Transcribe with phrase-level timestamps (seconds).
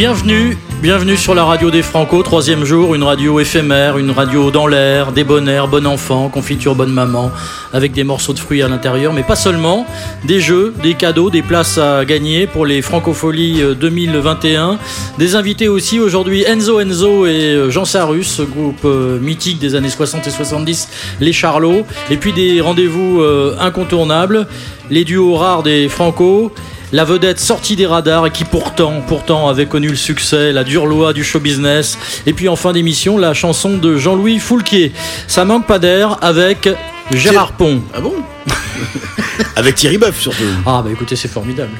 [0.00, 4.66] Bienvenue, bienvenue sur la radio des Franco, troisième jour, une radio éphémère, une radio dans
[4.66, 5.46] l'air, des bon
[5.86, 7.30] enfant, confiture bonne maman,
[7.74, 9.84] avec des morceaux de fruits à l'intérieur, mais pas seulement,
[10.24, 14.78] des jeux, des cadeaux, des places à gagner pour les Francopholies 2021,
[15.18, 20.26] des invités aussi aujourd'hui, Enzo Enzo et Jean Sarus, groupe euh, mythique des années 60
[20.26, 20.88] et 70,
[21.20, 24.46] les Charlots, et puis des rendez-vous euh, incontournables,
[24.88, 26.54] les duos rares des Franco,
[26.92, 30.86] la vedette sortie des radars et qui pourtant, pourtant avait connu le succès, la dure
[30.86, 31.98] loi du show business.
[32.26, 34.92] Et puis en fin d'émission, la chanson de Jean-Louis Foulquier.
[35.26, 36.68] Ça manque pas d'air avec
[37.10, 37.82] Gérard Pont.
[37.94, 38.14] Ah bon
[39.56, 40.42] Avec Thierry Boeuf surtout.
[40.66, 41.72] Ah bah écoutez, c'est formidable.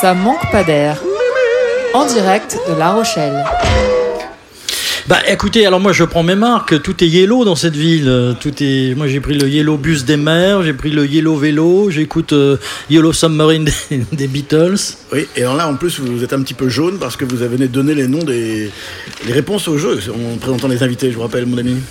[0.00, 0.98] Ça manque pas d'air.
[1.94, 3.44] En direct de La Rochelle.
[5.08, 8.34] Bah écoutez, alors moi je prends mes marques, tout est yellow dans cette ville.
[8.40, 11.88] Tout est moi j'ai pris le yellow bus des mers, j'ai pris le yellow vélo,
[11.90, 12.58] j'écoute euh,
[12.90, 13.72] Yellow Submarine des,
[14.12, 14.76] des Beatles.
[15.12, 17.40] Oui, et alors là en plus vous êtes un petit peu jaune parce que vous
[17.42, 18.70] avez donné les noms des
[19.26, 21.76] les réponses au jeu en présentant les invités, je vous rappelle mon ami.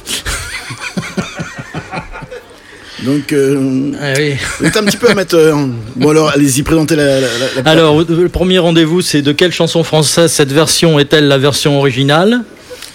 [3.06, 4.34] Donc, euh, Ah oui.
[4.60, 5.56] vous êtes un petit peu amateur.
[5.96, 7.22] Bon alors, allez-y, présentez la...
[7.22, 11.28] la- la- la- Alors le premier rendez-vous c'est de quelle chanson française cette version est-elle
[11.28, 12.42] la version originale?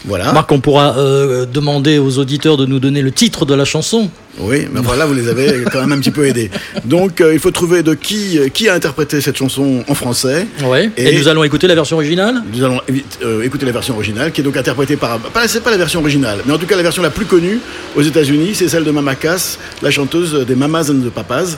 [0.05, 0.33] Voilà.
[0.33, 4.11] Marc, on pourra euh, demander aux auditeurs de nous donner le titre de la chanson.
[4.39, 6.51] Oui, mais voilà, vous les avez quand même un petit peu aidés.
[6.85, 10.47] Donc, euh, il faut trouver de qui, euh, qui a interprété cette chanson en français.
[10.65, 10.91] Ouais.
[10.97, 12.43] Et, Et- nous allons écouter la version originale?
[12.53, 12.81] Nous allons
[13.23, 15.19] euh, écouter la version originale, qui est donc interprétée par.
[15.19, 17.61] Pas, c'est pas la version originale, mais en tout cas la version la plus connue
[17.95, 21.57] aux États-Unis, c'est celle de Mama Cass, la chanteuse des Mamas and the Papas.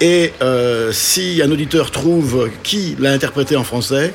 [0.00, 0.32] Et
[0.92, 4.14] si un auditeur trouve qui l'a interprétée en français,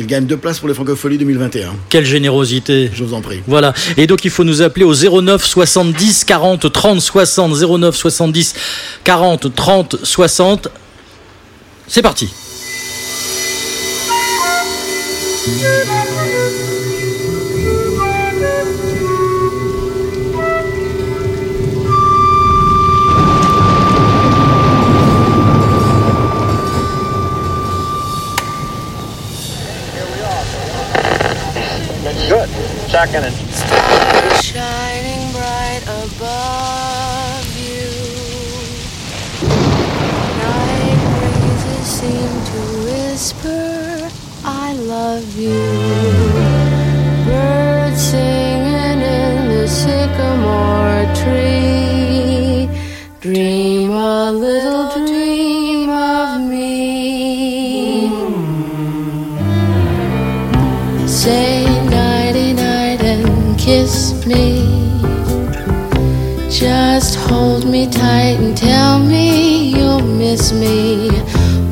[0.00, 1.74] il gagne deux places pour les Francopholies 2021.
[1.90, 3.42] Quelle générosité Je vous en prie.
[3.46, 3.74] Voilà.
[3.98, 8.54] Et donc il faut nous appeler au 09 70 40 30 60 09 70
[9.04, 10.68] 40 30 60.
[11.86, 12.30] C'est parti.
[32.30, 32.48] Good.
[32.88, 33.34] Second and
[34.40, 37.90] shining bright above you.
[40.38, 44.08] Night breezes seem to whisper,
[44.44, 45.58] I love you.
[47.24, 52.68] Birds singing in the sycamore tree.
[53.20, 53.69] Dream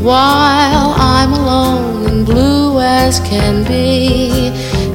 [0.09, 4.51] while I'm alone and blue as can be.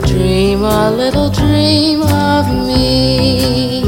[0.07, 3.82] Dream a little dream of me.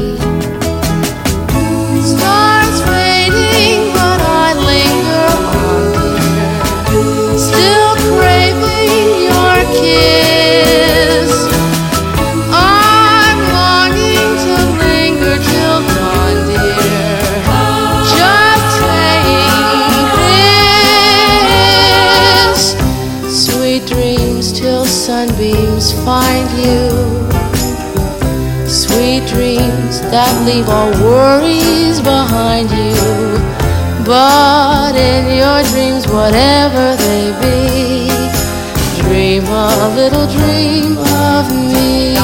[30.10, 32.94] That leave all worries behind you.
[34.04, 38.08] But in your dreams, whatever they be,
[39.02, 42.16] dream a little dream of me.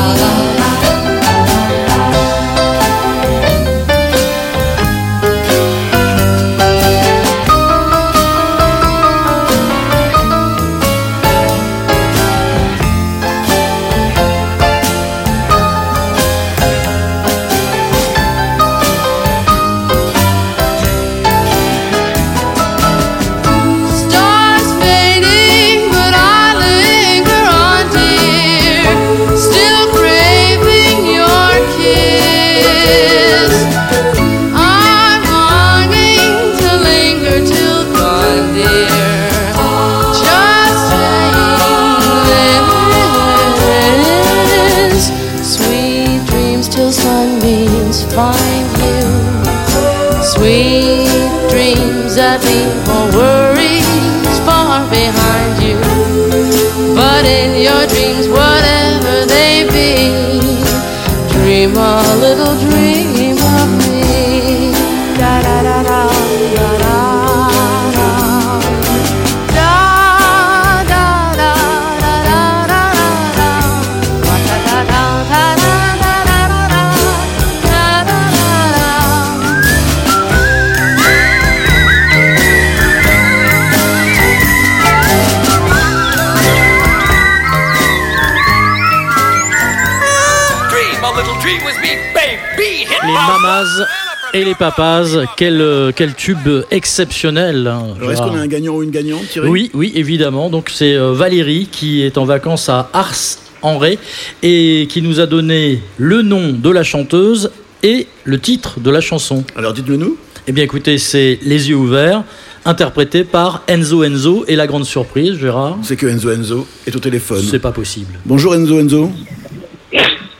[94.34, 95.04] Et les papas,
[95.36, 97.66] quel, euh, quel tube exceptionnel.
[97.66, 100.48] hein, Alors, est-ce qu'on a un gagnant ou une gagnante, Thierry Oui, oui, évidemment.
[100.50, 103.14] Donc c'est euh, Valérie qui est en vacances à Ars
[103.62, 103.98] en Ré
[104.42, 107.50] et qui nous a donné le nom de la chanteuse
[107.82, 109.44] et le titre de la chanson.
[109.56, 110.16] Alors, dites-le nous.
[110.48, 112.24] Eh bien écoutez, c'est Les yeux ouverts,
[112.64, 115.78] interprété par Enzo Enzo et la grande surprise, Gérard.
[115.82, 117.42] C'est que Enzo Enzo est au téléphone.
[117.48, 118.18] C'est pas possible.
[118.26, 119.10] Bonjour Enzo Enzo.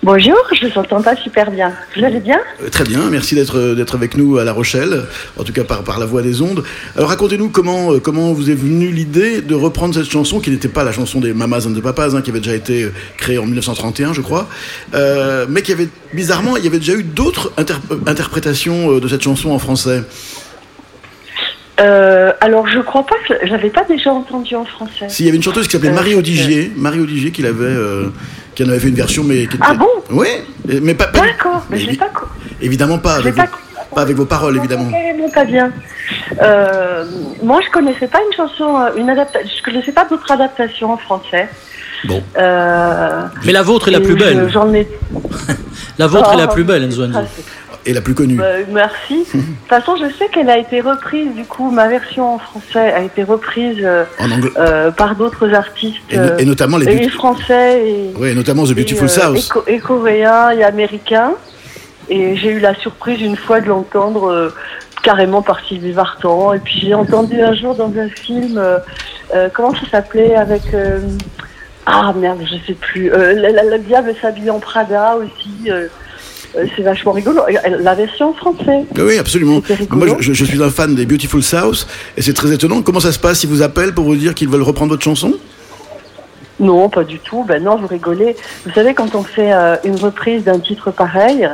[0.04, 1.72] Bonjour, je vous entends pas super bien.
[1.96, 5.04] Vous allez bien Euh, Très bien, merci d'être euh, d'être avec nous à La Rochelle,
[5.38, 6.64] en tout cas par, par la voix des ondes.
[6.96, 10.66] Alors racontez-nous comment, euh, comment vous est venue l'idée de reprendre cette chanson, qui n'était
[10.66, 13.38] pas la chanson des Mamas and the Papas, hein, qui avait déjà été euh, créée
[13.38, 14.49] en 1931, je crois,
[14.94, 19.00] euh, mais qui avait, bizarrement, il y avait déjà eu d'autres inter- euh, interprétations euh,
[19.00, 20.02] de cette chanson en français.
[21.81, 25.09] Euh, Alors, je crois pas que j'avais pas déjà entendu en français.
[25.09, 28.09] S'il y avait une chanteuse qui s'appelait Euh, Marie Odigier, Marie Odigier qui l'avait, euh,
[28.55, 29.59] qui en avait fait une version, mais qui était...
[29.61, 29.89] Ah bon?
[30.11, 30.29] Oui,
[30.83, 32.09] mais pas, pas- D'accord, mais je l'ai pas.
[32.15, 32.27] co-
[32.61, 33.47] évidemment pas avec, pas.
[33.47, 34.91] vos, pas avec vos paroles, évidemment.
[34.91, 35.71] Carrément pas bien.
[36.43, 37.05] Euh,
[37.43, 39.49] moi, je connaissais pas une chanson, euh, une adaptation.
[39.59, 41.49] Je connaissais pas d'autres adaptations en français.
[42.05, 42.23] Bon.
[42.37, 44.49] Euh, Mais la vôtre est la plus belle.
[44.53, 44.87] J'en ai.
[45.99, 47.23] La vôtre est la Oh, plus belle, Enzo ah,
[47.84, 48.37] Et la plus connue.
[48.37, 49.25] bah, merci.
[49.34, 51.34] De toute façon, je sais qu'elle a été reprise.
[51.34, 54.26] Du coup, ma version en français a été reprise euh, En
[54.56, 55.96] euh, par d'autres artistes.
[56.11, 58.14] Et, no- euh, et notamment les et français et.
[58.17, 59.37] Ouais, notamment The Beautiful South.
[59.37, 61.32] Et, co- et coréen et américain.
[62.08, 64.52] Et j'ai eu la surprise une fois de l'entendre
[65.02, 66.52] carrément par Sylvie Vartan.
[66.52, 68.61] Et puis j'ai entendu un jour dans un film,
[69.55, 70.62] comment ça s'appelait avec...
[71.87, 73.08] ah merde, je sais plus.
[73.11, 75.70] La diable s'habille en Prada aussi.
[76.56, 77.40] Euh, euh, c'est vachement rigolo.
[77.49, 78.84] Euh, La version en français.
[78.96, 79.62] Oui, absolument.
[79.90, 82.82] Moi, je, je suis un fan des Beautiful South, et c'est très étonnant.
[82.82, 83.43] Comment ça se passe?
[83.44, 85.34] Ils vous appellent pour vous dire qu'ils veulent reprendre votre chanson?
[86.60, 87.44] Non, pas du tout.
[87.44, 88.37] Ben non, vous rigolez.
[88.64, 91.49] Vous savez, quand on fait euh, une reprise d'un titre pareil,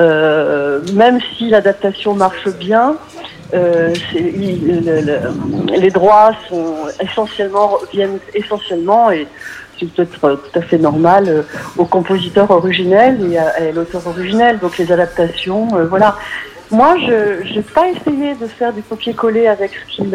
[0.00, 2.96] euh, même si l'adaptation marche bien,
[3.54, 3.94] euh,
[5.76, 9.26] les droits sont essentiellement viennent essentiellement et
[9.78, 11.42] c'est peut-être tout à fait normal euh,
[11.78, 14.58] au compositeur originel et à, l'auteur originel.
[14.58, 16.16] Donc les adaptations, euh, voilà.
[16.70, 20.14] Moi, je n'ai pas essayé de faire du copier-coller avec ce qu'il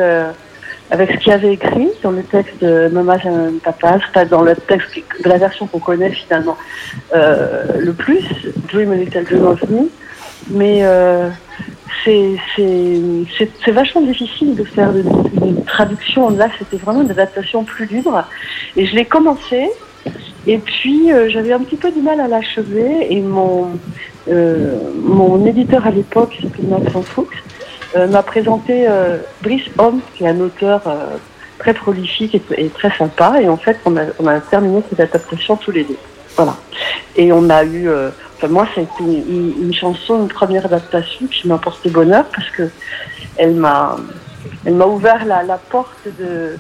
[1.32, 4.94] avait écrit dans le texte de Mamas and Papas, pas dans le texte
[5.24, 6.56] de la version qu'on connaît finalement
[7.12, 8.24] le plus,
[8.72, 9.90] Dream a Little Dream of Me.
[10.52, 10.84] Mais
[12.04, 16.30] c'est vachement difficile de faire une traduction.
[16.30, 18.26] Là, c'était vraiment une adaptation plus libre.
[18.76, 19.70] Et je l'ai commencé.
[20.46, 23.08] Et puis, euh, j'avais un petit peu du mal à l'achever.
[23.10, 23.70] Et mon,
[24.30, 27.44] euh, mon éditeur à l'époque, qui s'appelait Maxence Fuchs,
[27.96, 28.88] euh, m'a présenté
[29.42, 30.82] Brice Homme, qui est un auteur
[31.60, 33.42] très prolifique et, et très sympa.
[33.42, 35.98] Et en fait, on a, on a terminé cette adaptation tous les deux.
[36.36, 36.56] Voilà.
[37.16, 41.28] Et on a eu, euh, enfin moi, ça a été une, chanson, une première adaptation
[41.28, 42.70] qui m'a porté bonheur parce que
[43.38, 43.98] elle m'a,
[44.66, 46.58] elle m'a ouvert la, la porte de,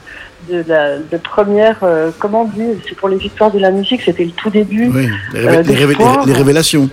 [0.49, 4.25] de la de première, euh, comment dit, c'est pour les victoires de la musique, c'était
[4.25, 4.89] le tout début.
[4.93, 5.75] Oui, les, révé- Euh, les
[6.25, 6.89] les révélations.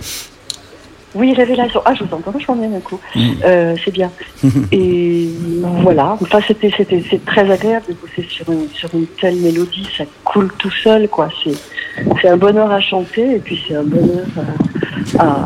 [1.13, 1.81] Oui, révélation.
[1.85, 2.99] Ah, je vous entends vachement bien d'un coup.
[3.43, 4.11] Euh, c'est bien.
[4.71, 5.27] Et
[5.83, 6.17] voilà.
[6.21, 9.87] Enfin, c'était, c'était, c'est très agréable de bosser sur une, sur une telle mélodie.
[9.97, 11.29] Ça coule tout seul, quoi.
[11.43, 11.51] C'est,
[12.21, 14.25] c'est un bonheur à chanter et puis c'est un bonheur
[15.19, 15.45] à, à,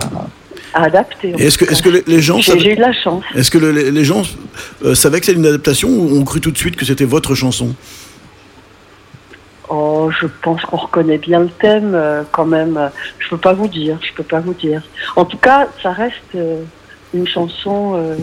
[0.76, 1.34] à adapter.
[1.38, 3.24] Est-ce que, est-ce que les, les gens j'ai, savaient, eu de la chance.
[3.36, 4.22] est-ce que le- les, les gens
[4.84, 7.34] euh, savaient que c'était une adaptation ou ont cru tout de suite que c'était votre
[7.34, 7.74] chanson?
[9.70, 12.92] Oh, je pense qu'on reconnaît bien le thème euh, quand même.
[13.20, 14.84] Je peux pas vous dire, je peux pas vous dire.
[15.16, 16.62] En tout cas, ça reste euh,
[17.14, 18.16] une chanson euh,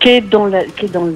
[0.00, 1.14] qui est dans la, qui est dans le-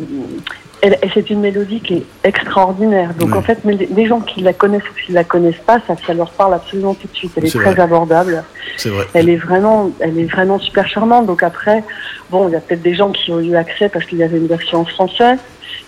[1.15, 3.13] c'est une mélodie qui est extraordinaire.
[3.19, 3.39] Donc Ouais.
[3.39, 6.15] en fait, mais les, gens qui la connaissent ou qui la connaissent pas, ça, ça
[6.15, 7.33] leur parle absolument tout de suite.
[7.37, 7.81] Elle est, très vrai.
[7.83, 8.45] abordable.
[8.77, 9.05] C'est vrai.
[9.15, 11.27] Elle est vraiment, elle est vraiment super charmante.
[11.27, 11.83] Donc après,
[12.31, 14.39] bon, il y a peut-être des gens qui ont eu accès parce qu'il y avait
[14.39, 15.37] une version en français.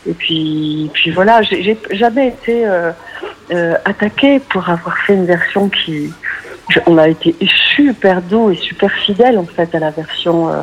[0.06, 2.64] Et puis, puis voilà, j'ai j'ai jamais été
[3.50, 6.12] euh, euh, attaquée pour avoir fait une version qui,
[6.70, 7.34] je- on a été
[7.76, 10.60] super doux et super fidèle en fait à la version euh,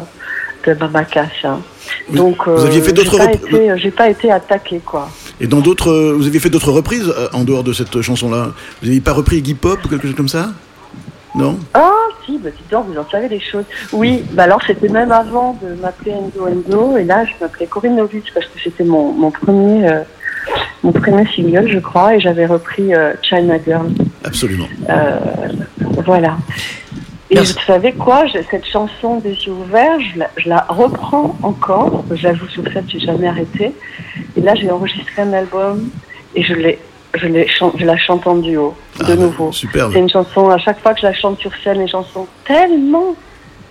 [0.68, 1.28] de Mama Cass.
[1.44, 1.60] hein.
[2.10, 5.10] Vous- Donc, vous aviez fait j'ai d'autres pas rep- été- J'ai pas été attaquée quoi.
[5.40, 8.50] Et dans d'autres, euh, vous aviez fait d'autres reprises euh, en dehors de cette chanson-là?
[8.82, 10.50] Vous n'aviez pas repris Iggy Pop ou quelque chose comme ça?
[11.36, 11.60] Non?
[11.74, 11.92] Ah,
[12.26, 13.66] si, bah, dis donc, vous en savez des choses.
[13.92, 17.98] Oui, bah alors c'était même avant de m'appeler Enzo Enzo, et là je m'appelais Corinne
[17.98, 20.00] Novitz parce que c'était mon, mon premier euh,
[20.86, 23.88] mon premier single, je crois, et j'avais repris euh, China Girl.
[24.24, 24.68] Absolument.
[24.90, 25.18] Euh,
[26.06, 26.38] voilà.
[27.32, 27.54] Et Merci.
[27.54, 28.24] vous savez quoi?
[28.52, 32.04] Cette chanson des yeux ouverts, je la, je la reprends encore.
[32.12, 33.74] J'avoue sur scène, j'ai jamais arrêté.
[34.38, 35.90] Et là, j'ai enregistré un album
[36.36, 36.78] et je l'ai,
[37.16, 37.28] je
[37.78, 39.52] je la chante en duo de Ah, nouveau.
[39.52, 39.92] Superbe.
[39.94, 42.28] C'est une chanson, à chaque fois que je la chante sur scène, les gens sont
[42.46, 43.16] tellement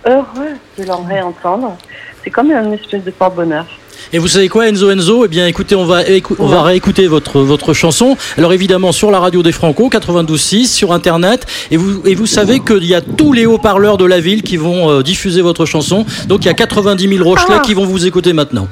[0.05, 1.77] heureux de l'en réentendre.
[2.23, 3.65] C'est comme une espèce de porte-bonheur.
[4.13, 5.25] Et vous savez quoi, Enzo Enzo?
[5.25, 8.17] Eh bien, écoutez, on va, écou- on va réécouter votre, votre chanson.
[8.37, 11.45] Alors, évidemment, sur la radio des Franco, 92.6, sur Internet.
[11.71, 14.57] Et vous, et vous savez qu'il y a tous les haut-parleurs de la ville qui
[14.57, 16.05] vont euh, diffuser votre chanson.
[16.27, 17.63] Donc, il y a 90 000 Rochelais Ah.
[17.65, 18.67] qui vont vous écouter maintenant.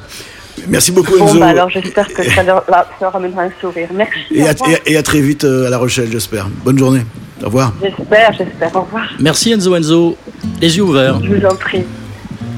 [0.68, 1.40] Merci beaucoup Bon, Enzo.
[1.40, 3.90] bah alors j'espère que ça leur, là, ça leur amènera un sourire.
[3.94, 4.20] Merci.
[4.32, 4.70] et, au à, revoir.
[4.70, 6.48] et à- et à très vite euh, à La Rochelle, j'espère.
[6.64, 7.02] Bonne journée.
[7.42, 7.74] Au revoir.
[7.82, 8.76] J'espère, j'espère.
[8.76, 9.04] Au revoir.
[9.20, 10.16] Merci, Enzo Enzo.
[10.62, 11.20] Les yeux ouverts.
[11.24, 11.84] Je vous en prie.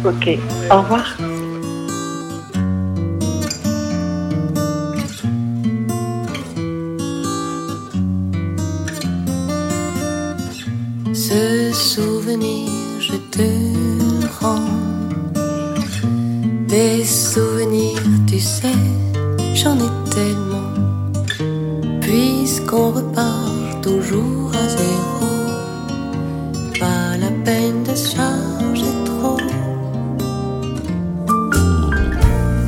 [0.03, 0.29] Ok.
[0.69, 1.15] Au revoir.
[12.27, 13.47] Je te
[14.39, 14.65] rends.
[16.67, 18.79] Des souvenirs, tu sais,
[19.53, 20.71] j'en ai tellement.
[22.01, 25.29] Puisqu'on repart toujours à zéro,
[26.79, 29.37] pas la peine de charger trop.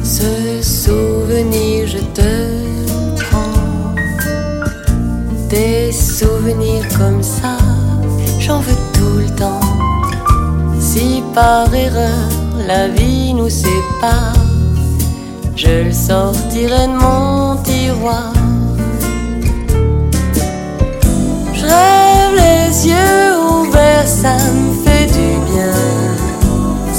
[0.04, 2.32] Ce souvenir, je te
[3.24, 3.96] prends.
[5.50, 7.57] Des souvenirs comme ça,
[11.38, 12.29] par erreur
[12.65, 14.44] la vie nous sépare,
[15.56, 18.34] je le sortirai de mon tiroir.
[21.53, 25.77] Je rêve les yeux ouverts, ça me fait du bien.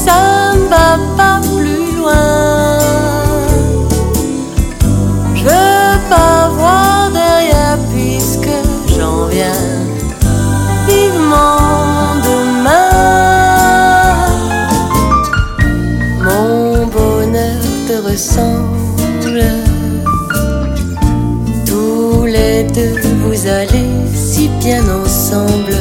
[0.05, 2.48] Ça ne va pas plus loin.
[21.65, 25.77] Tous les deux, vous allez si bien ensemble.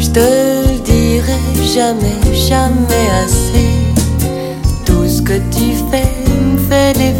[0.00, 1.38] Je te le dirai
[1.72, 3.70] jamais, jamais assez.
[4.84, 6.10] Tout ce que tu fais
[6.42, 7.19] me fait l'effet.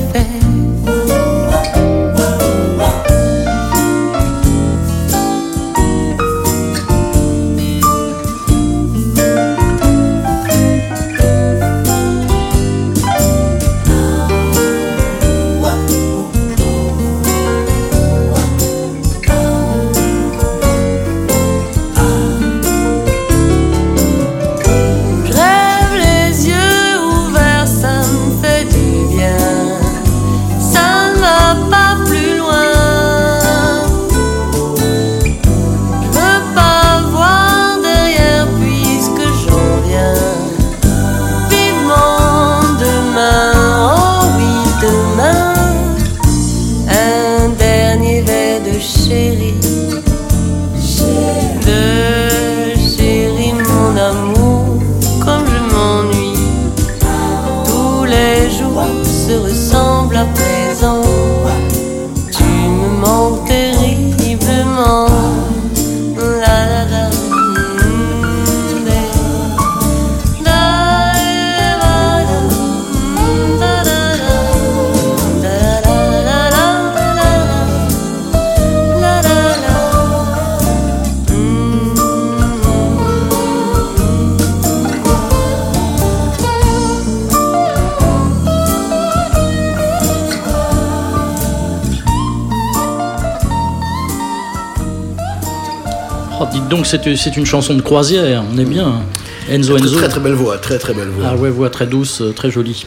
[97.16, 98.42] C'est une chanson de croisière.
[98.52, 99.02] On est bien.
[99.48, 99.96] Enzo Enzo.
[99.96, 101.24] très très belle voix, très très belle voix.
[101.28, 102.86] Ah ouais, voix très douce, euh, très jolie.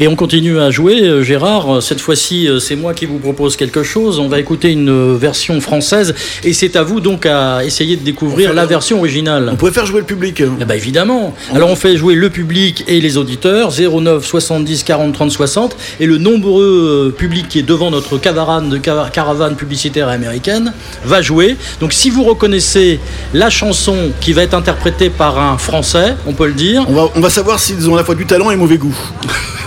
[0.00, 1.82] Et on continue à jouer, euh, Gérard.
[1.82, 4.18] Cette fois-ci, euh, c'est moi qui vous propose quelque chose.
[4.18, 6.14] On va écouter une euh, version française.
[6.42, 9.48] Et c'est à vous donc à essayer de découvrir la version originale.
[9.52, 10.40] On pourrait faire jouer le public.
[10.40, 10.56] hein.
[10.60, 11.34] Eh ben évidemment.
[11.54, 16.06] Alors on fait jouer le public et les auditeurs 09 70 40 30 60 et
[16.06, 20.72] le nombreux euh, public qui est devant notre caravane de ca- caravane publicitaire américaine
[21.04, 21.56] va jouer.
[21.80, 22.98] Donc si vous reconnaissez
[23.32, 27.08] la chanson qui va être interprétée par un français, on peut le dire, On va,
[27.14, 28.96] on va savoir s'ils ont à la fois du talent et mauvais goût.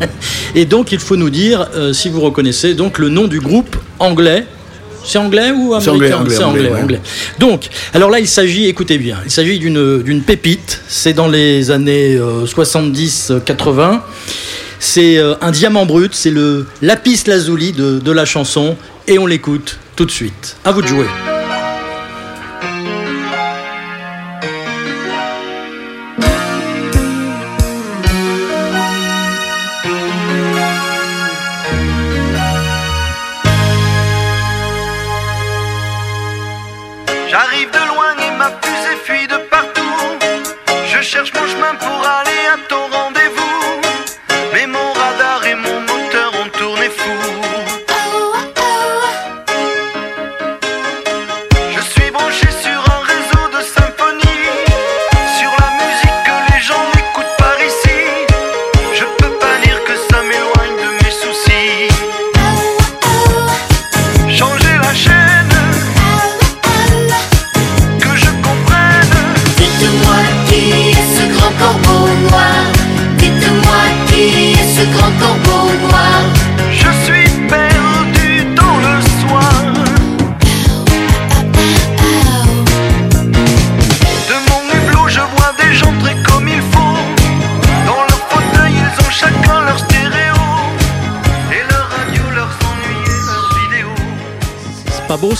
[0.54, 3.76] et donc il faut nous dire euh, si vous reconnaissez donc le nom du groupe
[3.98, 4.46] anglais.
[5.06, 6.82] C'est anglais ou C'est américain anglais, C'est anglais, anglais, ouais.
[6.82, 7.00] anglais.
[7.38, 10.80] Donc, alors là, il s'agit, écoutez bien, il s'agit d'une pépite.
[10.88, 14.00] C'est dans les années 70-80.
[14.78, 19.26] C'est euh, un diamant brut, c'est le lapis lazuli de, de la chanson, et on
[19.26, 20.56] l'écoute tout de suite.
[20.64, 21.06] À vous de jouer.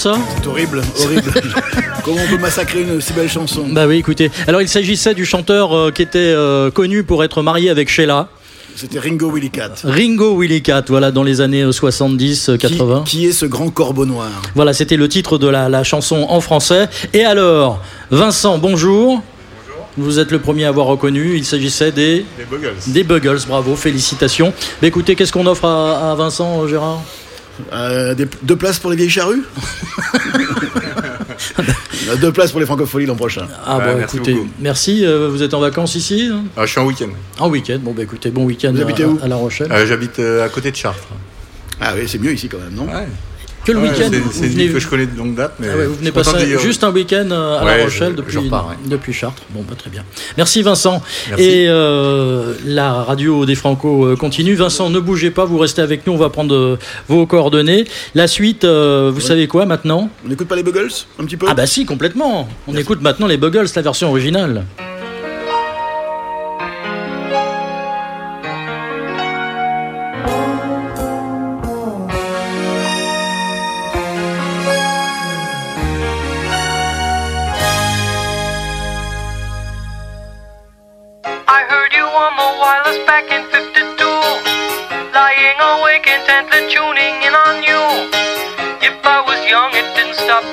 [0.05, 1.33] Ça C'est horrible, horrible.
[2.05, 3.65] Comment on peut massacrer une si belle chanson?
[3.71, 4.31] Bah oui, écoutez.
[4.47, 8.29] Alors il s'agissait du chanteur euh, qui était euh, connu pour être marié avec Sheila.
[8.77, 9.71] C'était Ringo Willy Cat.
[9.85, 13.05] Ringo Willy Cat, voilà, dans les années 70-80.
[13.05, 16.27] Qui, qui est ce grand corbeau noir Voilà, c'était le titre de la, la chanson
[16.29, 16.87] en français.
[17.15, 17.81] Et alors,
[18.11, 19.23] Vincent, bonjour.
[19.97, 21.37] Vous êtes le premier à avoir reconnu.
[21.37, 22.75] Il s'agissait des, Les Buggles.
[22.89, 23.39] des Buggles.
[23.49, 24.53] Bravo, félicitations.
[24.83, 27.01] Mais écoutez, qu'est-ce qu'on offre à, à Vincent, euh, Gérard?
[27.73, 29.43] Euh, des- Deux places pour les vieilles charrues
[32.09, 33.47] Euh, Deux places pour les francopholies l'an prochain.
[33.67, 34.49] Ah merci écoutez, beaucoup.
[34.61, 35.05] merci.
[35.07, 37.09] euh, vous êtes en vacances ici hein Ah, je suis en week-end.
[37.39, 37.79] En week-end.
[37.81, 39.73] Bon, bah écoutez, bon week-end Vous à, habitez où à La Rochelle.
[39.73, 41.09] Euh, J'habite euh, à côté de Chartres.
[41.81, 42.87] Ah oui, c'est mieux ici quand même, non?
[42.87, 43.07] Ouais.
[43.65, 45.55] Que le Ouais, week-end, c'est- une venez, que je connais de longue date.
[45.59, 47.85] Mais Ah ouais, vous venez passer d'y- euh, juste un week-end euh, à Ouais, La
[47.85, 48.75] Rochelle je depuis, repars, ouais.
[48.87, 49.43] depuis Chartres.
[49.51, 50.05] Bon, pas très bien.
[50.37, 51.03] Merci Vincent.
[51.31, 51.45] Merci.
[51.45, 54.55] Et euh, la radio des Franco euh, continue.
[54.55, 57.87] Vincent, ne bougez pas, vous restez avec nous, on va prendre vos coordonnées.
[58.15, 60.11] La suite, euh, vous savez quoi maintenant?
[60.25, 61.47] On n'écoute pas les Buggles Un petit peu?
[61.49, 62.49] Ah bah si, complètement.
[62.69, 64.65] On écoute maintenant les Buggles, la version originale.
[86.15, 87.83] Intently tuning in on you.
[88.87, 90.45] If I was young, it didn't stop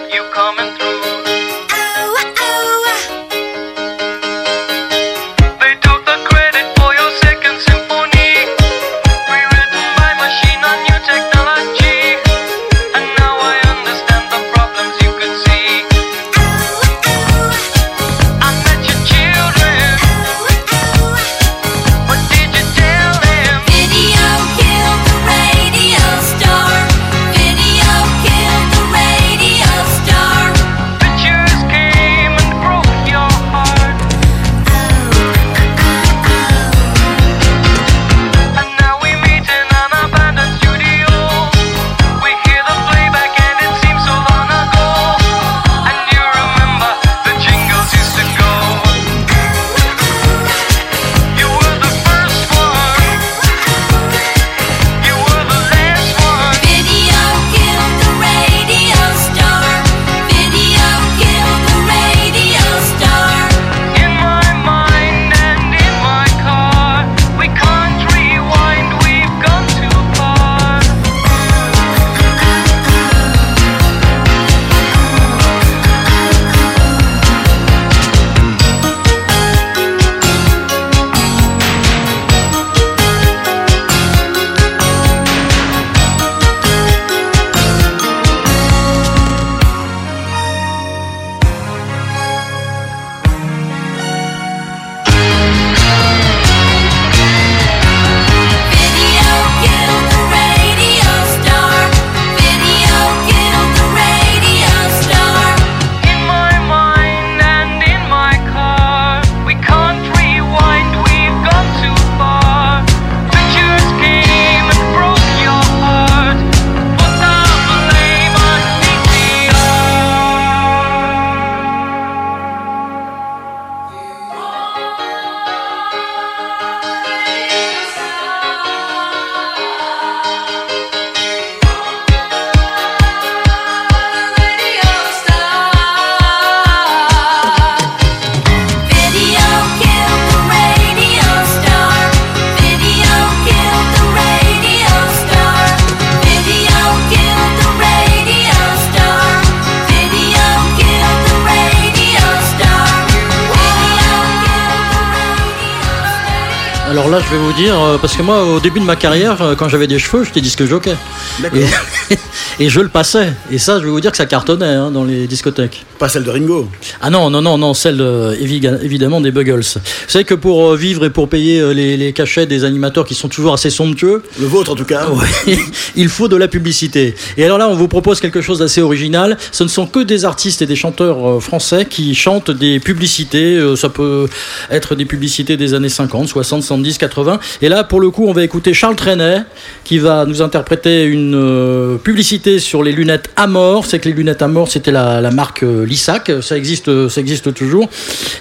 [158.02, 160.66] parce que moi, au début de ma carrière, euh, quand j'avais des cheveux, j'étais disque
[160.66, 160.96] jockey.
[161.40, 161.60] D'accord.
[162.60, 163.34] Et, je le passais.
[163.52, 165.86] Et ça, je vais vous dire que ça cartonnait hein, dans les discothèques.
[166.00, 166.70] Pas celle de Ringo.
[167.02, 169.62] Ah non, non, non, non, celle euh, évi- évidemment des Buggles.
[169.62, 173.06] Vous savez que pour euh, vivre et pour payer euh, les, les cachets des animateurs
[173.06, 175.08] qui sont toujours assez somptueux, Le vôtre en tout cas.
[175.10, 175.58] Ouais,
[175.96, 177.16] il faut de la publicité.
[177.38, 179.38] Et alors là, on vous propose quelque chose d'assez original.
[179.52, 183.60] Ce ne sont que des artistes et des chanteurs français qui chantent des publicités.
[183.76, 184.28] Ça peut
[184.70, 187.40] être des publicités des années 50, 60, 70, 80.
[187.62, 189.44] Et là, pour le coup, on va écouter Charles Trenet
[189.84, 193.86] qui va nous interpréter une publicité sur les lunettes Amor.
[193.86, 196.32] C'est que les lunettes Amor, c'était la, la marque euh, Lissac.
[196.42, 197.90] Ça existe, ça existe toujours.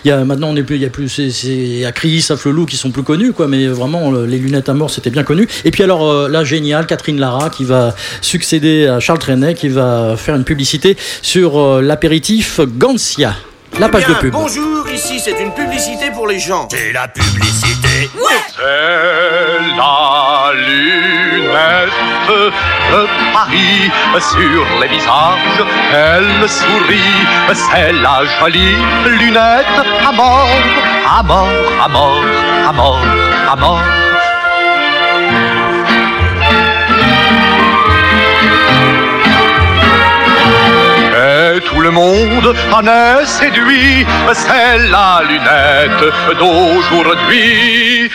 [0.04, 2.66] Il y a maintenant, on est plus, il y a plus, c'est, c'est Acris, Afflelou
[2.66, 3.46] qui sont plus connus, quoi.
[3.48, 5.46] Mais vraiment, le- les lunettes Amor, c'était bien connu.
[5.64, 9.68] Et puis alors, euh, là, génial, Catherine Lara qui va succéder à Charles Trenet, qui
[9.68, 13.34] va faire une publicité sur euh, l'apéritif Gancia.
[13.78, 14.32] La page Bien, de pub.
[14.32, 16.68] Bonjour, ici c'est une publicité pour les gens.
[16.70, 18.10] C'est la publicité.
[18.56, 21.90] C'est la lunette
[22.28, 26.98] de Paris sur les visages, elle sourit.
[27.54, 28.76] C'est la jolie
[29.18, 29.66] lunette
[30.06, 30.48] à mort,
[31.08, 31.46] à mort,
[31.82, 32.24] à mort,
[32.68, 33.06] à mort,
[33.50, 34.19] à mort.
[41.60, 48.10] Tout le monde en est séduit, c'est la lunette d'aujourd'hui.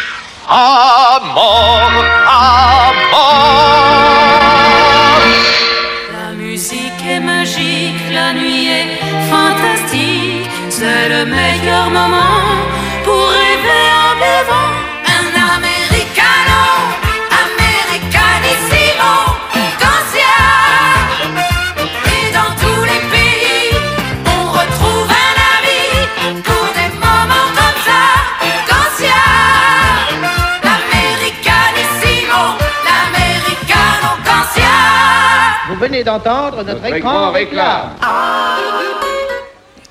[35.96, 37.92] Venez d'entendre notre, écran réclame.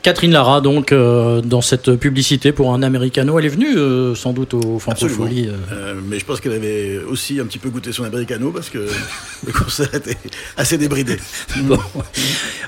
[0.02, 3.38] Catherine Lara, donc, euh, dans cette publicité pour un Americano.
[3.38, 4.78] Elle est venue, euh, sans doute, au.
[4.78, 5.48] Francofolie.
[5.48, 5.54] euh.
[5.72, 8.86] Euh, mais je pense qu'elle avait aussi un petit peu goûté son americano parce que
[9.46, 10.18] le concert était
[10.58, 11.16] assez débridé.
[11.62, 11.78] Bon.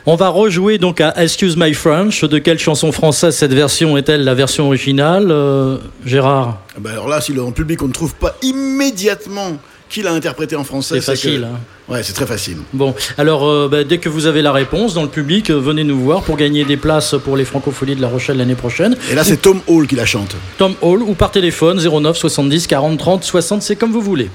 [0.06, 2.24] On va rejouer donc à Excuse My French.
[2.24, 6.62] De quelle chanson française cette version est-elle la version originale euh, Gérard?
[6.78, 10.56] Bah alors là, si dans le public on ne trouve pas immédiatement qui l'a interprété
[10.56, 11.60] en français, C'est facile, que- hein.
[11.88, 12.56] Ouais, c'est très facile.
[12.72, 15.84] Bon, alors euh, bah, dès que vous avez la réponse dans le public, euh, venez
[15.84, 18.96] nous voir pour gagner des places pour les Francopholies de La Rochelle l'année prochaine.
[19.10, 20.34] Et là, c'est Tom Hall qui la chante.
[20.58, 24.28] Tom Hall ou par téléphone 09 70 40 30 60, c'est comme vous voulez.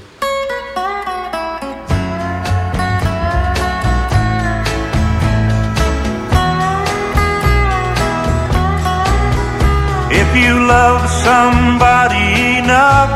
[10.22, 13.12] If you love somebody enough,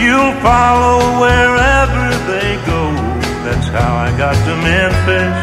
[0.00, 2.82] you'll follow wherever they go.
[3.46, 5.38] That's how I got to Memphis.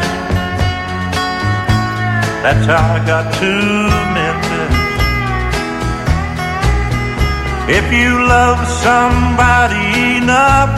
[2.44, 3.52] That's how I got to
[4.18, 4.74] Memphis.
[7.78, 10.72] If you love somebody enough,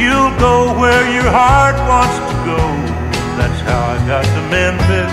[0.00, 2.62] you'll go where your heart wants to go.
[3.38, 5.12] That's how I got to Memphis.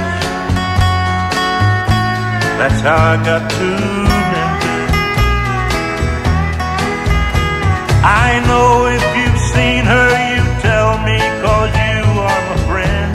[2.60, 4.63] That's how I got to Memphis.
[8.06, 13.12] I know if you've seen her, you tell me, cause you are my friend.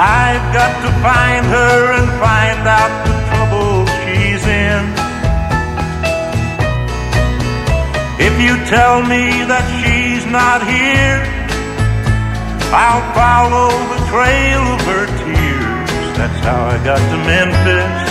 [0.00, 4.80] I've got to find her and find out the trouble she's in.
[8.16, 11.20] If you tell me that she's not here,
[12.72, 16.16] I'll follow the trail of her tears.
[16.16, 18.07] That's how I got to Memphis.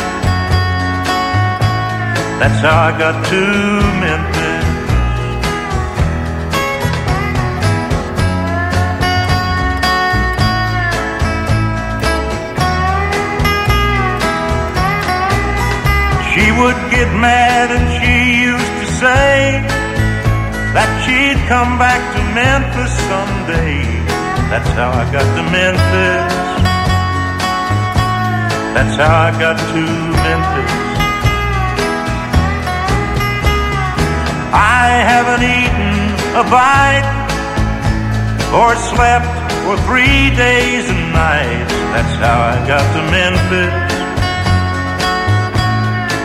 [2.40, 3.42] That's how I got to
[4.00, 4.48] Memphis.
[16.32, 18.14] She would get mad and she
[18.46, 19.66] used to say
[20.78, 23.82] that she'd come back to Memphis someday.
[24.52, 26.34] That's how I got to Memphis.
[28.76, 30.87] That's how I got to Memphis.
[34.54, 35.96] I haven't eaten
[36.40, 37.08] a bite
[38.56, 39.28] or slept
[39.68, 41.74] for three days and nights.
[41.92, 43.94] That's how I got to Memphis.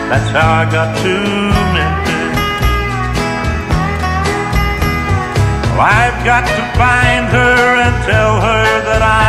[0.07, 1.15] That's how I got to
[1.75, 2.13] Memphis.
[5.73, 9.22] Well, I've got to find her and tell her that I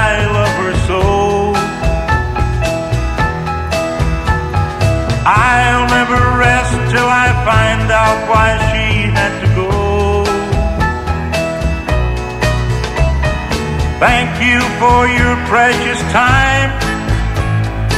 [14.80, 16.70] for your precious time.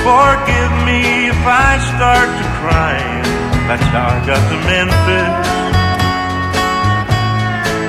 [0.07, 2.99] Forgive me if I start to cry.
[3.67, 5.47] That's how I got to Memphis.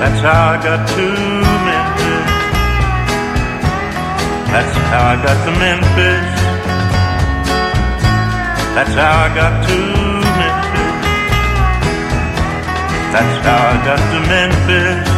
[0.00, 1.06] That's how I got to
[1.68, 2.38] Memphis.
[4.52, 6.28] That's how I got to Memphis.
[8.74, 9.76] That's how I got to
[10.38, 10.78] Memphis.
[13.12, 15.17] That's how I got to Memphis.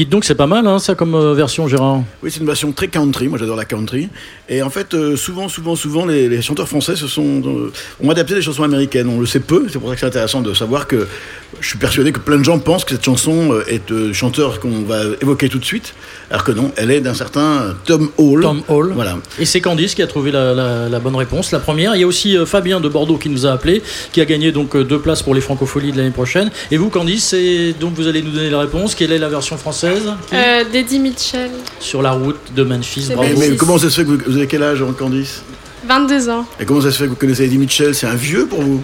[0.00, 2.00] Dites donc, c'est pas mal, hein, ça, comme euh, version, Gérard.
[2.22, 3.28] Oui, c'est une version très country.
[3.28, 4.08] Moi, j'adore la country.
[4.48, 7.70] Et en fait, euh, souvent, souvent, souvent, les, les chanteurs français se sont, euh,
[8.02, 9.08] ont adapté des chansons américaines.
[9.10, 9.66] On le sait peu.
[9.70, 11.06] C'est pour ça que c'est intéressant de savoir que
[11.60, 14.58] je suis persuadé que plein de gens pensent que cette chanson euh, est de chanteur
[14.58, 15.92] qu'on va évoquer tout de suite,
[16.30, 18.40] alors que non, elle est d'un certain Tom Hall.
[18.40, 18.92] Tom Hall.
[18.94, 19.18] Voilà.
[19.38, 21.94] Et c'est Candice qui a trouvé la, la- la bonne réponse, la première.
[21.94, 23.82] Il y a aussi Fabien de Bordeaux qui nous a appelé,
[24.12, 26.50] qui a gagné donc deux places pour les Francopholies de l'année prochaine.
[26.70, 27.34] Et vous, Candice,
[27.78, 28.94] donc vous allez nous donner la réponse.
[28.94, 29.89] Quelle est la version française
[30.32, 33.10] Euh, d'Eddie Mitchell, Sur la route de Memphis.
[33.14, 33.22] Bravo.
[33.38, 35.42] Mais, mais comment ça se fait que vous, vous avez quel âge, hein, Candice
[35.88, 36.44] 22 ans.
[36.60, 37.94] Et comment ça se fait que vous connaissez Eddie Mitchell?
[37.94, 38.82] C'est un vieux pour vous?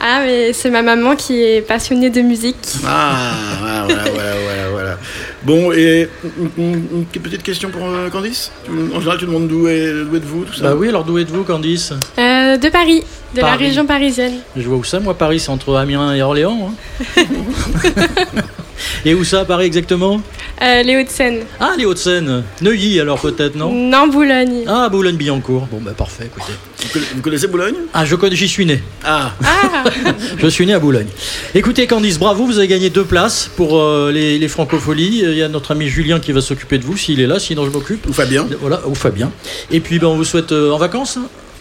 [0.00, 2.56] Ah, mais c'est ma maman qui est passionnée de musique.
[2.86, 4.98] Ah, voilà, voilà, voilà, voilà, voilà.
[5.42, 8.50] Bon, et une, une- une petite question pour euh, Candice?
[8.64, 10.62] Tu- En général, tu demandes d'où êtes-vous, tout ça?
[10.62, 11.92] Bah oui, alors d'où êtes-vous, Candice?
[12.18, 14.34] Euh, de Paris, de la région parisienne.
[14.56, 16.72] Je vois où ça, moi, Paris, c'est entre Amiens et Orléans.
[17.18, 17.22] hein.
[19.04, 20.20] et où ça, Paris, exactement
[20.62, 21.40] Euh, les Hauts-de-Seine.
[21.60, 22.42] Ah, les Hauts-de-Seine.
[22.62, 24.64] Neuilly, alors, peut-être, non Non, Boulogne.
[24.66, 25.66] Ah, Boulogne-Billancourt.
[25.70, 26.52] Bon, bah parfait, écoutez.
[26.82, 27.74] Vous conna- Vous connaissez Boulogne?
[27.94, 28.82] Ah, je connais, j'y suis né.
[29.04, 29.84] Ah, Ah,
[30.38, 31.06] Je suis né à Boulogne.
[31.54, 35.20] Écoutez, Candice, bravo, vous avez gagné deux places pour euh, les, les francopholies.
[35.22, 37.64] Il y a notre ami Julien qui va s'occuper de vous, s'il est là, sinon
[37.64, 38.06] je m'occupe.
[38.08, 39.30] ou Fabien Voilà, ou Fabien.
[39.70, 41.18] Et puis, ben, on vous souhaite euh, en vacances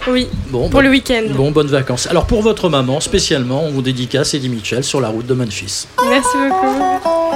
[0.10, 1.24] oui, Bon, pour le week-end.
[1.32, 2.08] Bon, bonnes vacances.
[2.08, 5.88] Alors, pour votre maman, spécialement, on vous dédicace Eddie Mitchell sur la route de Memphis.
[6.10, 7.27] Merci beaucoup.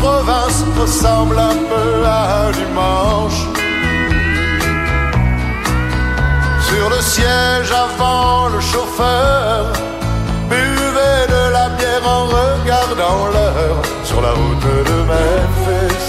[0.00, 3.40] Province ressemble un peu à un dimanche.
[6.68, 9.72] Sur le siège avant le chauffeur
[10.50, 16.06] buvait de la bière en regardant l'heure sur la route de Memphis.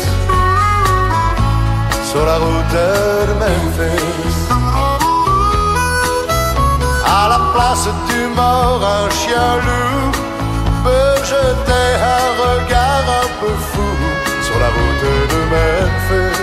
[2.11, 4.39] Sur la route de Memphis.
[7.21, 10.11] À la place du mort, un chien loup
[10.83, 12.88] peut jeter un regard
[13.39, 16.39] sur la route de Memphis.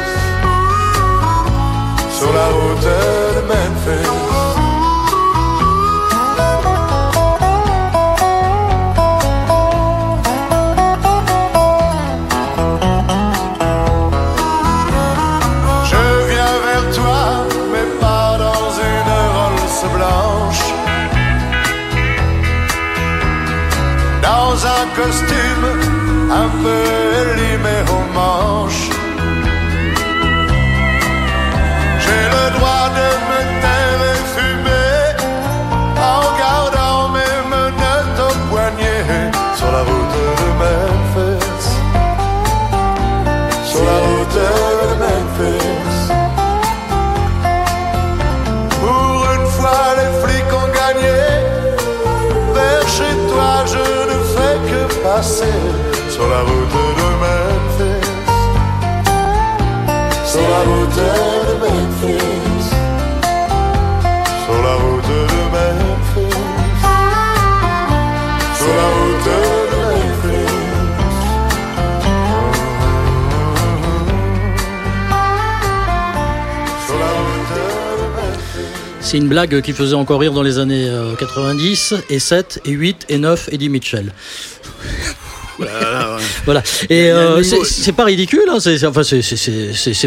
[2.18, 4.08] Sur la route de Memphis.
[15.84, 17.22] Je viens vers toi,
[17.72, 20.64] mais pas dans une Rolls blanche.
[24.22, 25.85] Dans un costume
[26.42, 26.82] un peu
[27.22, 28.06] élimé aux
[56.16, 58.08] sur la route de Memphis.
[60.32, 61.10] Sur la route de
[61.62, 62.68] Memphis.
[64.44, 65.20] Sur la route de
[65.54, 66.40] Memphis.
[68.58, 69.38] Sur la route de
[69.76, 70.56] Memphis.
[79.00, 82.70] C'est une blague qui faisait encore rire dans les années euh, 90 et 7 et
[82.70, 84.12] 8 et 9 Eddie Mitchell.
[85.64, 86.15] no, no,
[86.46, 89.02] Voilà, Et euh, c'est- pas ridicule, hein, c'est enfin,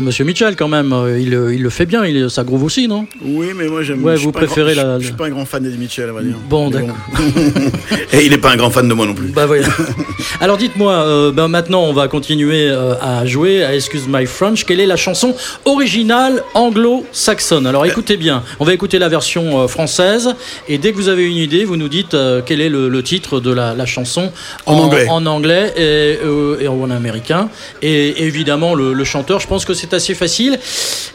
[0.02, 0.93] Monsieur Mitchell quand même.
[0.93, 3.06] euh, Il, il le fait bien, il, ça groove aussi, non?
[3.21, 4.04] Oui, mais moi j'aime.
[4.04, 6.13] Ouais, vous grand- préférez je- la- Je suis pas un grand fan d'Eddie Mitchell, on
[6.13, 6.36] va dire.
[6.49, 6.95] Bon, d'accord.
[8.13, 9.28] Et il n'est pas un grand fan de moi non plus.
[9.28, 9.67] Bah voilà.
[10.41, 14.63] Alors dites-moi, euh, ben maintenant on va continuer euh, à jouer à Excuse My French.
[14.65, 17.67] Quelle est la chanson originale anglo-saxonne?
[17.67, 20.30] Alors écoutez bien, on va écouter la version euh, française
[20.67, 23.04] et dès que vous avez une idée, vous nous dites euh, quel est le, le
[23.04, 24.32] titre de la, la chanson
[24.65, 25.06] En anglais.
[25.10, 27.50] en anglais et, euh, et en américain.
[27.82, 30.60] Et évidemment le, chanteur, je pense que c'est assez facile.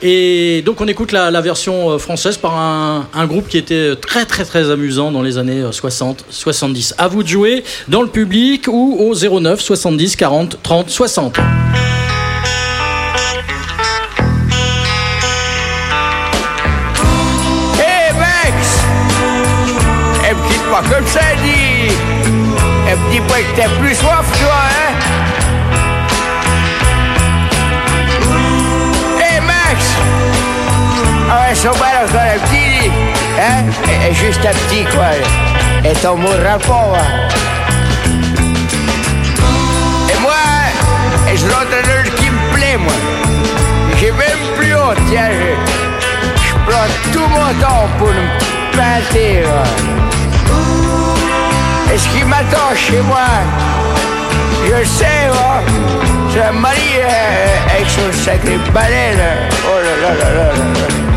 [0.03, 4.45] Et donc on écoute la, version euh, française par un, groupe qui était très très
[4.45, 6.95] très amusant dans les années euh, 60, 70.
[6.99, 11.39] À vous de jouer dans le public ou au 09 70 40 30 60.
[17.79, 18.81] Hé Max
[20.29, 21.95] Elle me quitte pas comme ça, dis
[22.89, 24.64] Elle me dit que t'as plus soif, toi,
[31.63, 32.91] Encore un petit,
[33.39, 34.85] hein Et- et Juste un petit,
[36.03, 37.29] t'en mourras pas, hein.
[40.13, 40.33] Et moi,
[41.37, 42.93] je l'entraîneur qui me plaît, moi.
[43.99, 49.63] J'ai même plus honte, tiens, je, je prends tout mon temps pour me là.
[51.95, 53.29] Et ce qui m'attend chez moi,
[54.67, 55.63] je sais, moi,
[56.33, 59.31] c'est un mari euh, avec son sacré balai, là.
[59.67, 61.14] Oh là là là là là.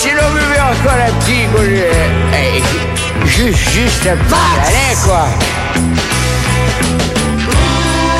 [0.00, 1.44] Sinon, vous voulez encore un petit,
[2.32, 2.62] eh,
[3.26, 5.26] juste, juste un petit balai, quoi.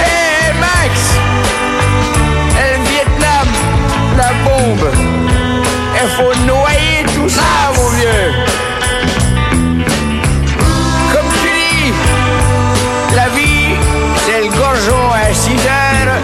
[0.05, 0.95] Hé Max.
[2.59, 3.47] Et le Vietnam,
[4.19, 4.91] la bombe.
[6.03, 8.27] Il faut noyer tout ça, mon vieux.
[11.13, 11.93] Comme tu dis,
[13.17, 13.77] la vie,
[14.27, 16.15] c'est le gorgeon à 6 heures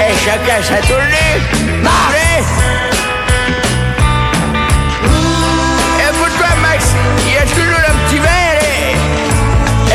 [0.00, 1.34] et chacun sa tournée.
[1.84, 2.89] Allez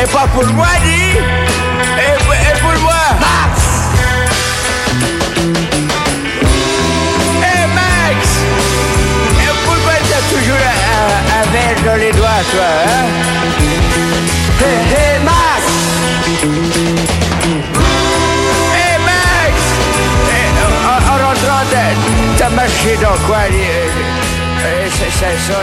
[0.06, 2.94] et, et pas pour moi, dis et, pour- et pour moi
[7.42, 8.28] Hé Max
[9.40, 13.06] Et pourquoi t'as toujours un, verre dans les doigts, toi, hein
[14.60, 15.62] hé, Max
[18.74, 19.54] Hé Max
[20.30, 25.58] Et, en, en rentrant, t'as- marché dans quoi les- les- ça, ça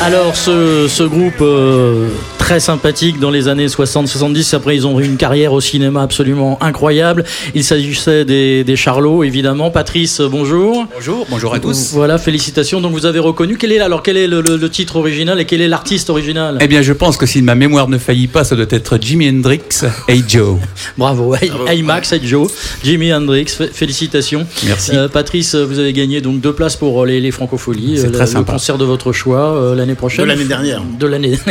[0.00, 2.08] la- Alors ce, ce groupe euh,
[2.48, 6.56] très sympathique dans les années 60-70, après ils ont eu une carrière au cinéma absolument
[6.62, 7.24] incroyable.
[7.54, 9.70] Il s'agissait des, des Charlots évidemment.
[9.70, 10.86] Patrice, bonjour.
[10.94, 11.90] Bonjour, bonjour à tous.
[11.92, 12.80] Voilà, félicitations.
[12.80, 13.58] Donc vous avez reconnu.
[13.58, 16.56] Quel est alors quel est le, le- le titre original et quel est l'artiste original?
[16.62, 19.28] Eh bien, je pense que si ma mémoire ne faillit pas, ça doit être Jimi
[19.28, 19.60] Hendrix,
[20.08, 20.56] Hey Joe.
[20.96, 22.50] Bravo, hey, hey Max, hey Joe,
[22.82, 24.46] Jimi Hendrix, fé- félicitations.
[24.64, 24.92] Merci.
[24.96, 28.24] Euh, Patrice, vous avez gagné donc deux places pour les, les Francopholies, C'est euh, très
[28.24, 28.52] le sympa.
[28.52, 30.24] concert de votre choix euh, l'année prochaine.
[30.24, 30.80] De l'année dernière.
[30.98, 31.38] De l'année.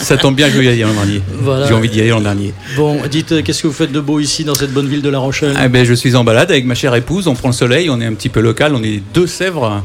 [0.00, 1.20] Ça tombe bien, je vais y aller l'an dernier.
[1.40, 1.66] Voilà.
[1.66, 2.54] J'ai envie d'y aller l'an dernier.
[2.76, 5.08] bon, dites, euh, qu'est-ce que vous faites de beau ici dans cette bonne ville de
[5.08, 7.54] La Rochelle Eh ben, je suis en balade avec ma chère épouse, on prend le
[7.54, 9.82] soleil, on est un petit peu local, on est deux Sèvres,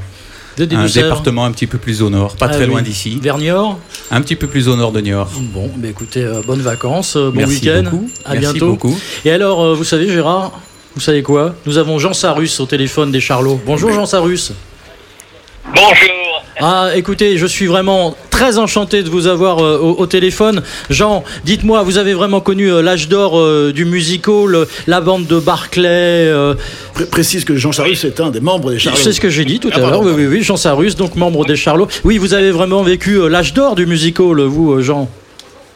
[0.58, 2.70] De un département un petit peu plus au nord, pas Ah très oui.
[2.72, 3.20] loin d'ici.
[3.22, 3.80] Vers Niort
[4.12, 5.30] Un petit peu plus au nord de Niort.
[5.54, 8.10] Bon, bah écoutez, euh, bonnes vacances, euh, bon Merci week-end, beaucoup.
[8.24, 8.68] à Merci bientôt.
[8.70, 9.00] beaucoup.
[9.26, 10.52] Et alors, euh, vous savez, Gérard,
[10.96, 11.56] vous savez quoi?
[11.66, 13.60] Nous avons Jean Sarus au téléphone des Charlots.
[13.66, 14.52] Bonjour Jean Sarus.
[15.74, 16.33] Bonjour.
[16.60, 20.62] Ah, écoutez, je suis vraiment très enchanté de vous avoir euh, au, au téléphone.
[20.90, 25.26] Jean, dites-moi, vous avez vraiment connu euh, l'âge d'or euh, du musical, euh, la bande
[25.26, 25.88] de Barclay.
[25.88, 26.54] euh,
[26.94, 29.00] Pré- précise que Jean Charus est un des membres des Charlots.
[29.02, 30.02] c'est ce que j'ai dit tout Ah, à l'heure.
[30.02, 31.88] Oui, oui, oui, Jean Sarus, donc membre des Charlots.
[32.04, 35.10] Oui, vous avez vraiment vécu euh, l'âge d'or du musical, vous, euh, Jean.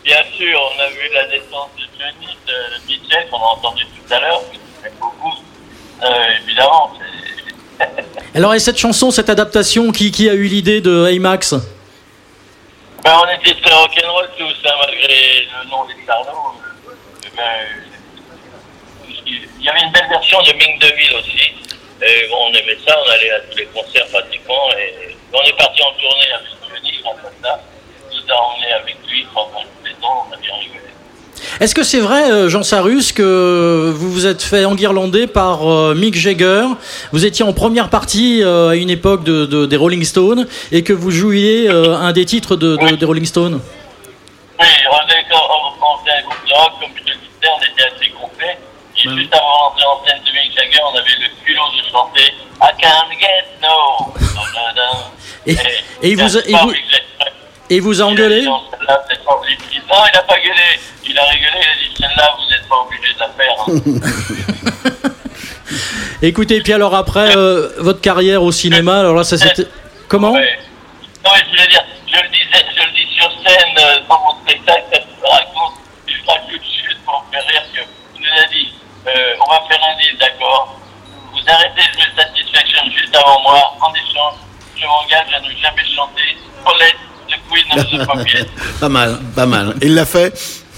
[0.06, 4.14] Bien sûr, on a vu la naissance de Johnny, de Mitchell, qu'on a entendu tout
[4.14, 4.42] à l'heure,
[5.02, 5.34] beaucoup.
[6.04, 6.08] Euh,
[6.46, 7.07] évidemment, c'est-
[8.38, 11.56] Alors, et cette chanson, cette adaptation, qui, qui a eu l'idée de Hey Max
[13.04, 16.62] ben, on était très rock'n'roll tous, hein, malgré le nom des Charlots.
[17.26, 17.42] euh,
[19.26, 21.52] il y avait une belle version de Ming DeVille aussi.
[22.06, 24.70] Et on aimait ça, on allait à tous les concerts pratiquement.
[24.78, 27.60] Et on est parti en tournée avec Johnny, à ça.
[28.12, 30.94] Nous a emmenés avec lui pendant une saison, on a bien rigolé.
[31.60, 35.96] Est-ce que c'est vrai, euh, Jean Sarus, que vous vous êtes fait enguirlander par euh,
[35.96, 36.64] Mick Jagger
[37.12, 40.84] Vous étiez en première partie euh, à une époque de, de- des Rolling Stones et
[40.84, 43.60] que vous jouiez un des titres de, de- des Rolling Stones?
[44.60, 48.58] Oui, on faisait un groupe de rock, comme je le disais, on était assez complet.
[48.98, 52.34] Et juste avant d'entrer en scène de Mick Jagger, on avait le culot de chanter
[52.62, 54.14] I can't get no.
[55.46, 56.72] Et, et il vous a, et vous,
[57.70, 58.42] et il vous a engueulé?
[58.46, 60.80] Non, il n'a pas gueulé.
[61.10, 63.56] Il a rigolé, il a dit celle-là, vous n'êtes pas obligé de la faire.
[63.68, 65.12] hein.
[66.22, 69.68] Écoutez, puis alors après, euh, votre carrière au cinéma, alors là, ça c'était.
[70.08, 70.60] Comment Ouais.
[71.24, 74.20] Non, mais je voulais dire, je le disais, je le dis sur scène euh, dans
[74.22, 75.74] mon spectacle, ça me raconte
[76.48, 77.82] coup de chute pour me faire rire que
[78.20, 78.74] nous a dit,
[79.08, 80.80] euh, on va faire un deal, d'accord
[81.34, 84.36] Vous arrêtez de jouer Satisfaction juste avant moi, en échange,
[84.76, 86.98] je m'engage à ne jamais chanter Paulette
[87.30, 89.76] de Queen of the pas mal, pas mal.
[89.82, 90.34] Et il l'a fait.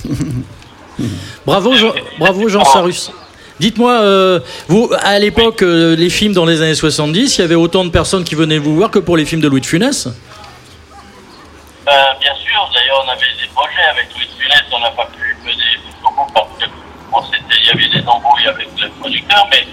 [1.45, 3.11] Bravo, Jean, bravo Jean Sarus.
[3.59, 7.55] Dites-moi, euh, vous, à l'époque, euh, les films dans les années 70, il y avait
[7.55, 10.07] autant de personnes qui venaient vous voir que pour les films de Louis de Funès?
[10.07, 15.05] Euh, bien sûr, d'ailleurs, on avait des projets avec Louis de Funès, on n'a pas
[15.07, 16.65] pu mener bout parce que
[17.11, 19.65] bon, c'était- il y avait des embrouilles avec le producteur, mais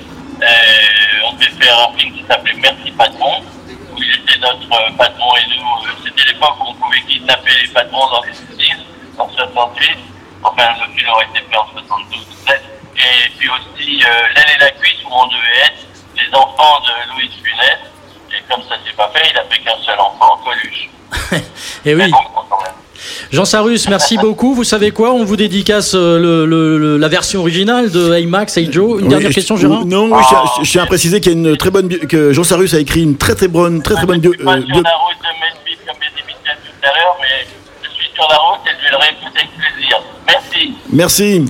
[0.42, 5.26] euh, on devait faire un film qui s'appelait Merci Patron, où il était notre patron
[5.36, 8.76] et nous, c'était l'époque où on pouvait kidnapper les patrons dans les 70,
[9.18, 9.98] en 68,
[10.42, 12.60] enfin le film aurait été fait en 72, 7,
[12.96, 15.82] et puis aussi euh, L'aile et la cuisse où on devait être
[16.16, 17.78] les enfants de Louis de Funès,
[18.32, 21.42] et comme ça s'est pas fait, il a fait qu'un seul enfant, Coluche.
[21.88, 22.10] Eh oui.
[23.30, 24.54] Jean Sarus, merci beaucoup.
[24.54, 25.12] Vous savez quoi?
[25.12, 28.98] On vous dédicace euh, le- le- le- la version originale de Hey Max, Hey Joe.
[28.98, 29.84] Une Oui, dernière je- question, Gérard?
[29.86, 30.20] Non, oui,
[30.58, 32.74] je, je tiens à préciser qu'il y a une très bonne bio- que Jean Sarus
[32.74, 35.16] a écrit une très très bonne, très très bonne bio- euh, Sur bio- la route
[35.20, 37.46] de Melville, comme Mitchell tout à l'heure, mais
[37.84, 38.96] je suis sur la route et je vais le.
[40.26, 40.74] Merci.
[40.92, 41.44] Merci.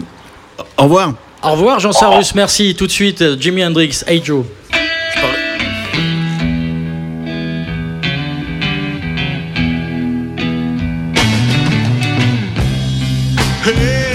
[0.77, 1.15] Au revoir.
[1.43, 2.35] Au revoir, Jean Sarus.
[2.35, 2.75] Merci.
[2.75, 4.45] Tout de suite, euh, Jimi Hendrix, Hey Joe.
[13.65, 14.06] Hey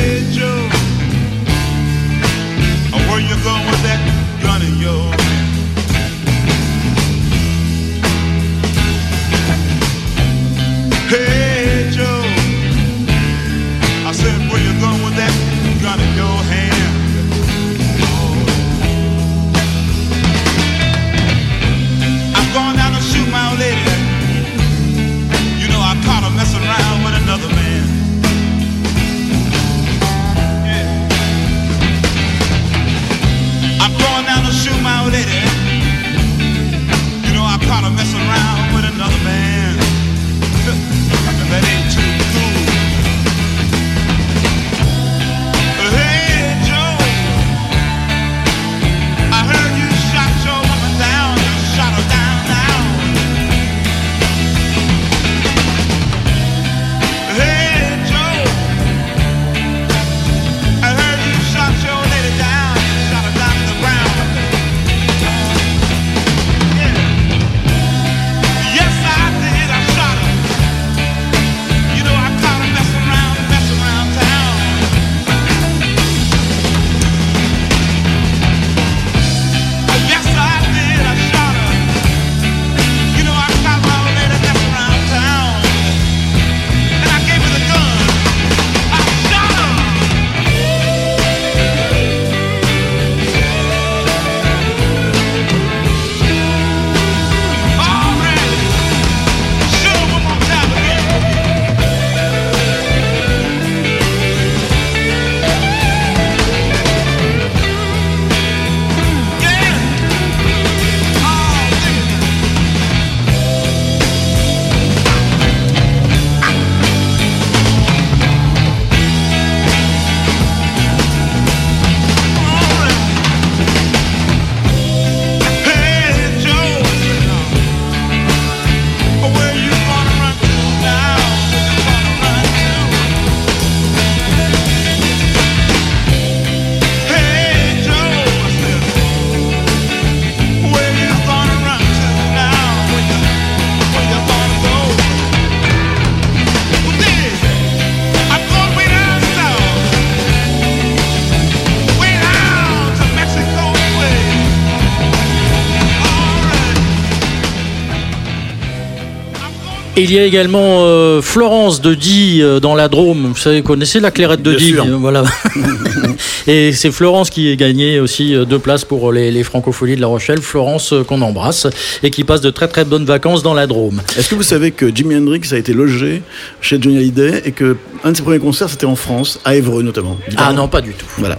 [160.02, 163.28] Et il y a également euh, Florence de Die euh, dans la Drôme.
[163.36, 164.88] Vous savez, vous connaissez la clairette de Bien Die sûr.
[165.00, 165.24] Voilà.
[166.48, 170.02] Et c'est Florence qui a gagné aussi euh, deux places pour les, les Francopholies de
[170.02, 170.42] La Rochelle.
[170.42, 171.68] Florence euh, qu'on embrasse
[172.04, 174.02] et qui passe de très très bonnes vacances dans la Drôme.
[174.18, 176.22] Est-ce que vous savez que Jimi Hendrix a été logé
[176.62, 179.84] chez Johnny Hallyday et que un de ses premiers concerts c'était en France, à Évreux
[179.84, 180.18] notamment?
[180.38, 181.06] Ah non, pas du tout.
[181.20, 181.38] Voilà.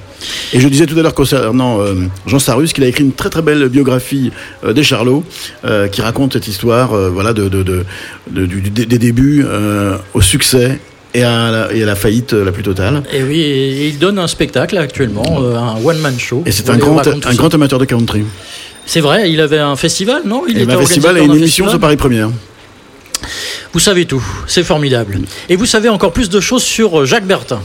[0.53, 1.95] Et je disais tout à l'heure concernant euh,
[2.27, 4.31] Jean Sarus qu'il a écrit une très très belle biographie
[4.65, 5.25] euh, des Charlots
[5.65, 7.85] euh, qui raconte cette histoire euh, voilà, de, de, de-
[8.31, 10.79] de- du- des débuts euh, au succès
[11.15, 13.03] et à, la, et à la faillite la plus totale.
[13.13, 16.43] Et oui, et il donne un spectacle actuellement, euh, un one-man show.
[16.47, 18.25] Et c'est un grand, un amateur de country.
[18.87, 20.45] C'est vrai, il avait un festival, non?
[20.49, 22.31] Il Il avait un était festival et une d'un émission sur Paris Première.
[23.73, 25.21] Vous savez tout, c'est formidable.
[25.49, 27.63] Et vous savez encore plus de choses sur Jacques Bertin.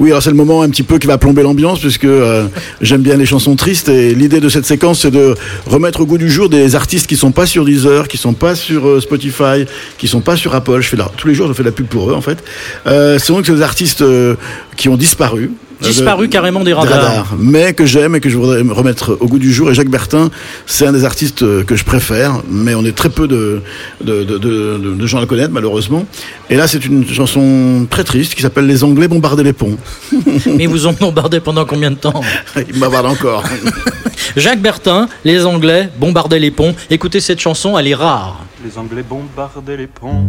[0.00, 2.46] Oui, alors c'est le moment un petit peu qui va plomber l'ambiance puisque euh,
[2.80, 5.34] j'aime bien les chansons tristes et l'idée de cette séquence c'est de
[5.66, 8.54] remettre au goût du jour des artistes qui sont pas sur Deezer, qui sont pas
[8.54, 9.66] sur euh, Spotify,
[9.98, 10.80] qui sont pas sur Apple.
[10.80, 12.38] Je fais la- tous les jours je fais la pub pour eux en fait.
[12.86, 14.36] Euh, c'est donc des artistes euh,
[14.74, 15.50] qui ont disparu.
[15.82, 17.34] Euh, Disparu de- carrément des radars.
[17.38, 19.70] mais que j'aime et que je voudrais me remettre au goût du jour.
[19.70, 20.30] Et Jacques Bertin,
[20.66, 23.62] c'est un des artistes euh, que je préfère, mais on est très peu de,
[24.04, 26.04] de, de, de- de- de gens à le connaître, malheureusement.
[26.50, 29.78] Et là, c'est une chanson très triste qui s'appelle Les Anglais bombardaient les ponts.
[30.46, 32.20] Mais ils vous ont bombardé pendant combien de temps
[32.68, 33.44] Il m'avarde encore.
[34.36, 36.74] Jacques Bertin, les Anglais bombardaient les ponts.
[36.90, 38.44] Écoutez cette chanson, elle est rare.
[38.64, 40.26] Les Anglais bombardaient les ponts.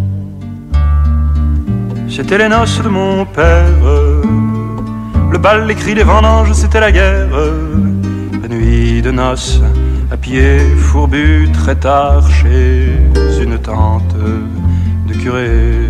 [2.09, 3.65] C'était les noces de mon père.
[5.31, 7.29] Le bal, les cris, les vendanges, c'était la guerre.
[8.41, 9.61] La nuit de noces,
[10.11, 12.97] à pied fourbu, très tard chez
[13.41, 14.13] une tante
[15.07, 15.87] de curé.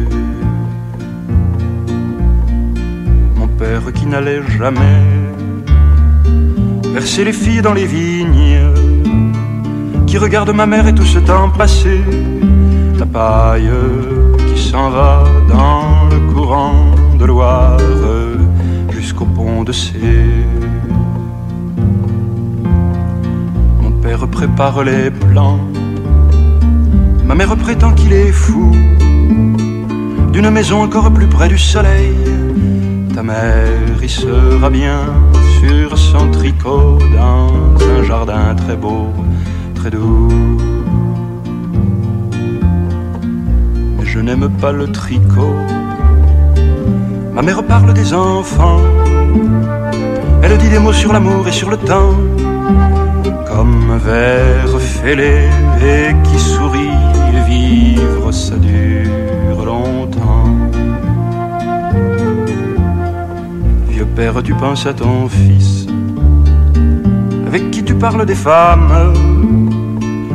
[3.35, 5.01] Mon père qui n'allait jamais
[6.93, 8.59] verser les filles dans les vignes,
[10.05, 11.99] qui regarde ma mère et tout ce temps passé,
[12.99, 13.71] la paille
[14.53, 17.79] qui s'en va dans le courant de Loire
[19.25, 19.73] de.
[23.81, 25.59] Mon père prépare les plans,
[27.25, 28.71] ma mère prétend qu'il est fou
[30.33, 32.15] d'une maison encore plus près du soleil.
[33.13, 34.99] Ta mère y sera bien
[35.59, 37.51] sur son tricot dans
[37.97, 39.07] un jardin très beau,
[39.75, 40.29] très doux.
[43.97, 45.55] Mais je n'aime pas le tricot.
[47.33, 48.81] Ma mère parle des enfants.
[50.43, 52.13] Elle dit des mots sur l'amour et sur le temps.
[53.47, 55.49] Comme un verre fêlé
[55.81, 56.89] et qui sourit.
[57.47, 60.45] Vivre, ça dure longtemps.
[63.89, 65.87] Vieux père, tu penses à ton fils,
[67.45, 69.13] avec qui tu parles des femmes.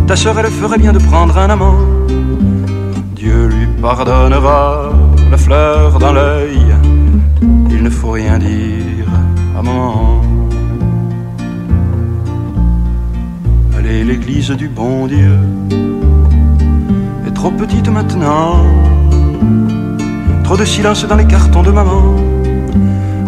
[0.07, 1.79] Ta sœur, elle ferait bien de prendre un amant.
[3.15, 4.91] Dieu lui pardonnera
[5.31, 6.66] la fleur dans l'œil.
[8.17, 9.09] Rien dire
[9.59, 10.23] à maman.
[13.77, 15.37] Allez, l'église du bon Dieu
[17.27, 18.65] est trop petite maintenant.
[20.45, 22.17] Trop de silence dans les cartons de maman.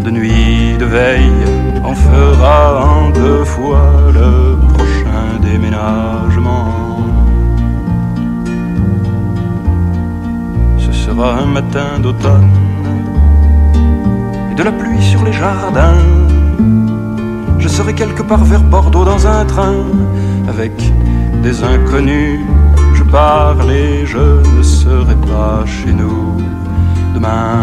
[0.07, 1.45] De nuit, de veille,
[1.85, 6.73] on fera en deux fois le prochain déménagement.
[10.79, 12.58] Ce sera un matin d'automne
[14.59, 16.03] de la pluie sur les jardins.
[17.61, 19.85] Je serai quelque part vers Bordeaux dans un train
[20.49, 20.73] avec
[21.45, 22.41] des inconnus.
[22.95, 23.71] Je parle
[24.05, 24.25] je
[24.57, 26.37] ne serai pas chez nous
[27.15, 27.63] demain.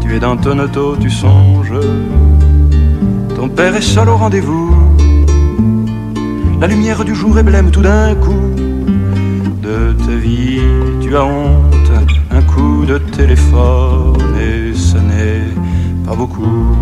[0.00, 1.80] Tu es dans ton auto, tu songes.
[3.36, 4.74] Ton père est seul au rendez-vous.
[6.60, 8.44] La lumière du jour est blême tout d'un coup.
[9.62, 10.60] De ta vie,
[11.00, 11.67] tu as honte.
[12.88, 15.52] De téléphone et ce n'est
[16.06, 16.74] pas beaucoup.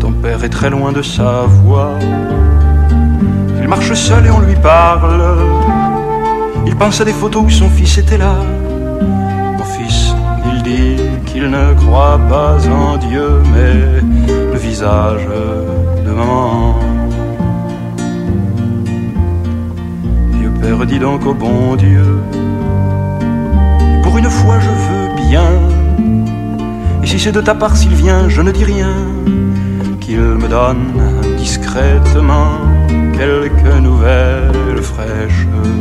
[0.00, 1.90] Ton père est très loin de sa voix.
[3.60, 5.36] Il marche seul et on lui parle.
[6.64, 8.34] Il pense à des photos où son fils était là.
[9.58, 10.14] Mon fils,
[10.50, 10.96] il dit
[11.26, 14.00] qu'il ne croit pas en Dieu, mais
[14.52, 15.28] le visage
[16.06, 16.78] de maman.
[20.38, 22.22] Vieux père, dis donc au bon Dieu,
[24.16, 25.50] une fois je veux bien.
[27.02, 28.94] Et si c'est de ta part s'il vient, je ne dis rien.
[30.00, 30.92] Qu'il me donne
[31.38, 32.58] discrètement
[33.12, 35.74] quelques nouvelles fraîches de.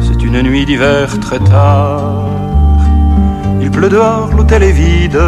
[0.00, 2.26] C'est une nuit d'hiver très tard.
[3.60, 5.20] Il pleut dehors, l'hôtel est vide.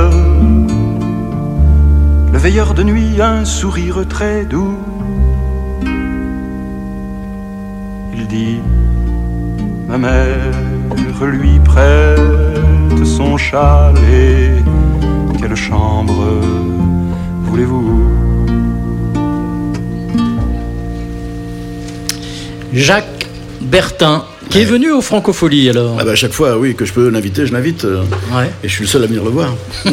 [2.32, 4.81] Le veilleur de nuit a un sourire très doux.
[13.52, 16.40] Prête son châle et quelle chambre
[17.44, 18.00] voulez-vous?
[22.72, 23.26] Jacques
[23.60, 25.96] Bertin, Qui est venu au Francofolie alors?
[26.00, 27.84] Ah bah, à chaque fois, oui, que je peux l'inviter, je l'invite.
[27.84, 28.02] euh,
[28.34, 28.50] Ouais.
[28.64, 29.54] Et je suis le seul à venir le voir.
[29.84, 29.92] non,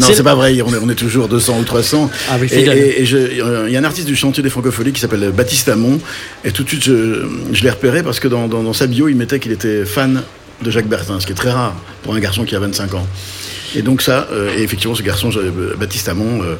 [0.00, 2.10] C'est- pas vrai, on est, on est toujours 200 ou 300.
[2.30, 5.30] Ah oui, et euh, il y a un artiste du chantier des Francopholies qui s'appelle
[5.34, 5.98] Baptiste Amon.
[6.44, 9.08] Et tout de suite, je, je l'ai repéré parce que dans, dans- dans sa bio,
[9.08, 10.22] il mettait qu'il était fan
[10.62, 13.06] de Jacques Bertin, ce qui est très rare pour un garçon qui a 25 ans.
[13.76, 15.30] Et donc ça, euh, et effectivement, ce garçon,
[15.78, 16.54] Baptiste Amon, euh,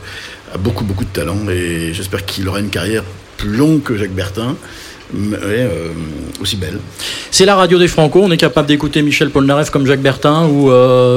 [0.53, 1.39] a beaucoup, beaucoup de talent.
[1.51, 3.05] Et j'espère qu'il aura une carrière
[3.37, 4.57] plus longue que Jacques Bertin,
[5.13, 5.89] mais euh,
[6.41, 6.79] aussi belle.
[7.31, 10.73] C'est la radio des Franco, on est capable d'écouter Michel Polnareff comme Jacques Bertin ou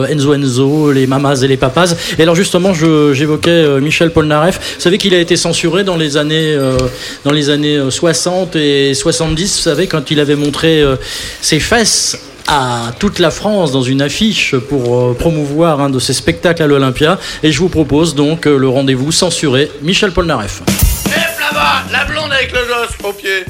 [0.05, 1.95] Enzo Enzo, les mamas et les papas.
[2.17, 4.75] Et alors justement, j'évoquais Michel Polnareff.
[4.75, 6.57] Vous savez qu'il a été censuré dans les années,
[7.23, 9.57] dans les années euh, 60 et 70.
[9.57, 10.83] Vous savez, quand il avait montré
[11.41, 12.17] ses fesses
[12.47, 16.67] à toute la France dans une affiche pour euh, promouvoir un de ses spectacles à
[16.67, 17.19] l'Olympia.
[17.43, 20.61] Et je vous propose donc euh, le rendez-vous censuré Michel Polnareff.
[21.07, 23.45] là-bas, la blonde avec le gosse au pied.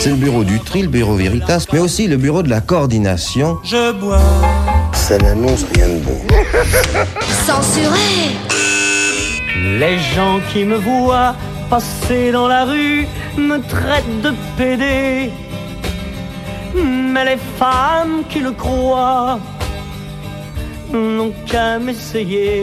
[0.00, 3.58] C'est le bureau du tri, le bureau Veritas, mais aussi le bureau de la coordination.
[3.64, 4.20] Je bois.
[4.92, 6.18] Ça n'annonce rien de bon.
[7.46, 8.36] Censuré
[9.78, 11.34] Les gens qui me voient
[11.68, 13.06] passer dans la rue
[13.36, 15.30] me traitent de pédé.
[16.74, 19.38] Mais les femmes qui le croient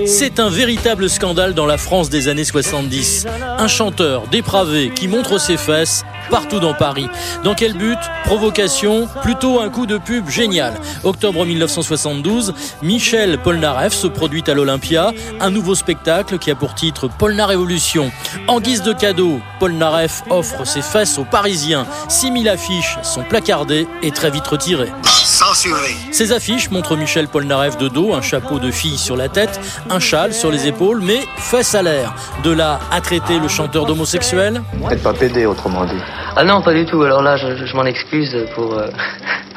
[0.05, 3.25] C'est un véritable scandale dans la France des années 70.
[3.57, 7.07] Un chanteur dépravé qui montre ses fesses partout dans Paris.
[7.43, 7.97] Dans quel but?
[8.25, 9.07] Provocation?
[9.23, 10.73] Plutôt un coup de pub génial.
[11.03, 12.53] Octobre 1972,
[12.83, 18.11] Michel Polnareff se produit à l'Olympia, un nouveau spectacle qui a pour titre Polna Révolution.
[18.47, 21.87] En guise de cadeau, Polnareff offre ses fesses aux Parisiens.
[22.09, 24.91] 6000 affiches sont placardées et très vite retirées.
[25.39, 25.95] Censuré.
[26.11, 29.57] Ces affiches montrent Michel Polnareff de dos, un chapeau de fille sur la tête,
[29.89, 32.13] un châle sur les épaules, mais fesses à l'air.
[32.43, 35.95] De là à traiter le chanteur d'homosexuel Peut-être pas pédé, autrement dit.
[36.35, 37.01] Ah non, pas du tout.
[37.03, 38.87] Alors là, je, je m'en excuse pour euh,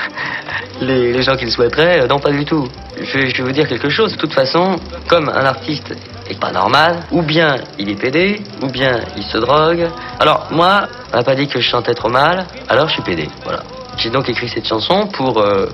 [0.81, 2.03] les, les gens qui le souhaiteraient.
[2.03, 2.69] Euh, Non, pas du tout.
[3.01, 4.13] Je, vais- je vais vous dire quelque chose.
[4.13, 4.77] De toute façon,
[5.09, 5.93] comme un artiste
[6.31, 9.89] est pas normal, ou bien il est pédé, ou bien il se drogue.
[10.21, 13.29] Alors moi, on n'a pas dit que je chantais trop mal, alors je suis pédé.
[13.43, 13.65] Voilà.
[13.97, 15.67] J'ai donc écrit cette chanson pour euh,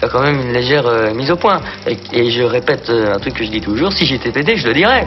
[0.00, 1.60] faire quand même une légère euh, mise au point.
[1.86, 4.74] Et, je répète euh, un truc que je dis toujours, si j'étais pédé, je le
[4.74, 5.04] dirais.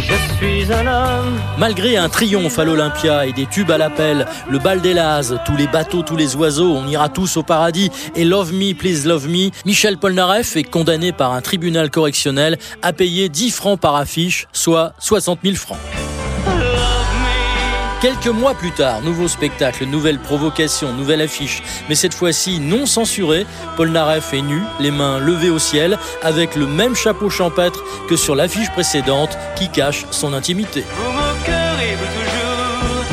[0.00, 1.38] Je suis un homme.
[1.58, 5.56] Malgré un triomphe à l'Olympia et des tubes à l'appel, le bal des Lazes, tous
[5.56, 9.28] les bateaux, tous les oiseaux, on ira tous au paradis et Love Me, Please Love
[9.28, 14.46] Me, Michel Polnareff est condamné par un tribunal correctionnel à payer 10 francs par affiche,
[14.52, 15.78] soit 60 000 francs.
[18.04, 23.46] Quelques mois plus tard, nouveau spectacle, nouvelle provocation, nouvelle affiche, mais cette fois-ci non censurée.
[23.78, 28.34] Polnareff est nu, les mains levées au ciel, avec le même chapeau champêtre que sur
[28.34, 30.84] l'affiche précédente qui cache son intimité.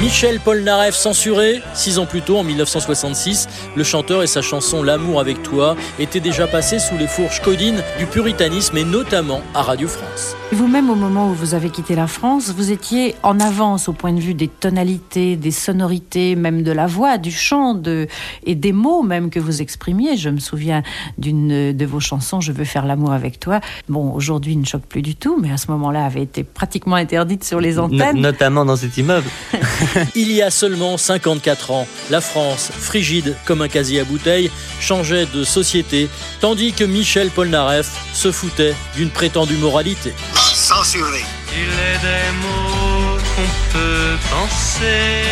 [0.01, 5.19] Michel Polnareff censuré, six ans plus tôt, en 1966, le chanteur et sa chanson L'amour
[5.19, 9.87] avec toi étaient déjà passés sous les fourches codines du puritanisme et notamment à Radio
[9.87, 10.35] France.
[10.53, 14.11] Vous-même, au moment où vous avez quitté la France, vous étiez en avance au point
[14.11, 18.07] de vue des tonalités, des sonorités, même de la voix, du chant de,
[18.43, 20.17] et des mots même que vous exprimiez.
[20.17, 20.81] Je me souviens
[21.19, 23.59] d'une de vos chansons, Je veux faire l'amour avec toi.
[23.87, 27.43] Bon, aujourd'hui, ne choque plus du tout, mais à ce moment-là, avait été pratiquement interdite
[27.43, 28.19] sur les No- antennes.
[28.19, 29.27] notamment dans cet immeuble.
[30.15, 35.25] Il y a seulement 54 ans, la France, frigide comme un casier à bouteilles, changeait
[35.25, 40.13] de société, tandis que Michel Polnareff se foutait d'une prétendue moralité.
[40.53, 41.23] Censuré.
[41.53, 45.23] Il est des mots qu'on peut penser,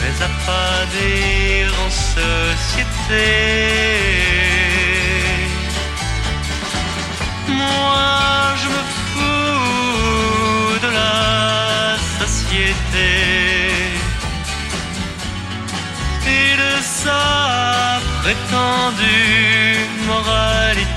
[0.00, 3.26] mais à pas dire en société.
[7.48, 8.05] Moi,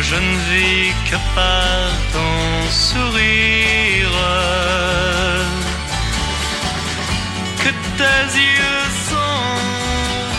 [0.00, 4.18] je ne vis que par ton sourire,
[7.62, 9.56] que tes yeux sont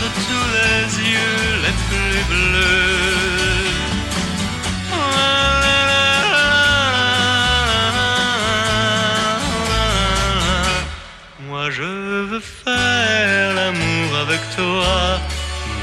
[0.02, 3.00] de tous les yeux les plus bleus.
[11.48, 11.84] Moi je
[12.30, 15.20] veux faire l'amour avec toi,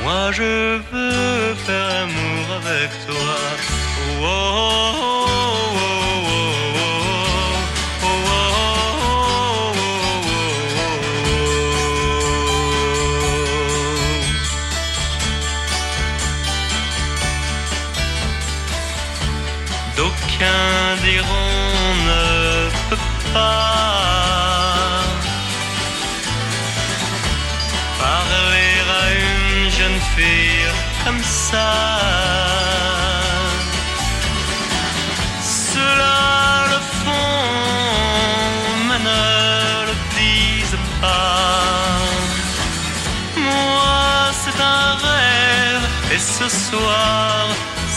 [0.02, 2.90] moi je veux faire l'amour avec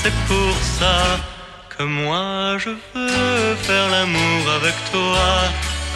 [0.02, 1.20] c'est pour ça
[1.70, 5.28] que moi je veux faire l'amour avec toi.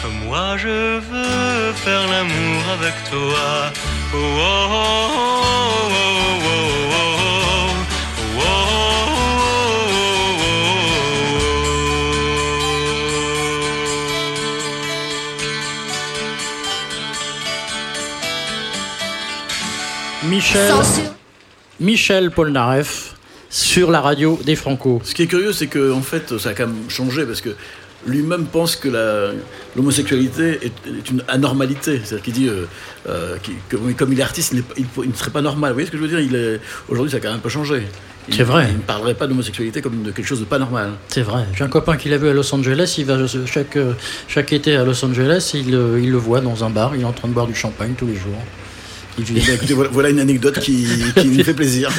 [0.02, 3.72] Que moi je veux faire l'amour avec toi.
[4.12, 6.00] Oh, oh, oh, oh,
[6.44, 6.60] oh,
[6.92, 7.14] oh,
[8.38, 8.64] oh,
[20.28, 20.72] Michel,
[21.80, 23.03] Michel Polnareff
[23.54, 25.00] sur la radio des Franco.
[25.04, 27.50] Ce qui est curieux, c'est que en fait, ça a quand même changé parce que
[28.04, 28.88] lui-même pense que
[29.76, 32.00] l'homosexualité est, est une anormalité.
[32.02, 32.66] C'est-à-dire qu'il dit euh,
[33.08, 33.36] euh,
[33.68, 35.70] que comme il est artiste, il, ne serait pas normal.
[35.70, 36.60] Vous voyez ce que je veux dire?
[36.88, 37.82] Aujourd'hui, ça a quand même un peu changé.
[38.28, 38.66] C'est vrai.
[38.70, 40.90] Il ne parlerait pas d'homosexualité comme de quelque chose de pas normal.
[41.06, 41.44] C'est vrai.
[41.54, 42.96] J'ai un copain qui l'a vu à Los Angeles.
[42.98, 43.78] Il va chaque,
[44.26, 45.52] chaque été à Los Angeles.
[45.54, 46.96] Il, euh, il le voit dans un bar.
[46.96, 48.42] Il est en train de boire du champagne tous les jours.
[49.18, 50.86] Écoutez, voilà, une anecdote qui,
[51.24, 51.90] me fait plaisir.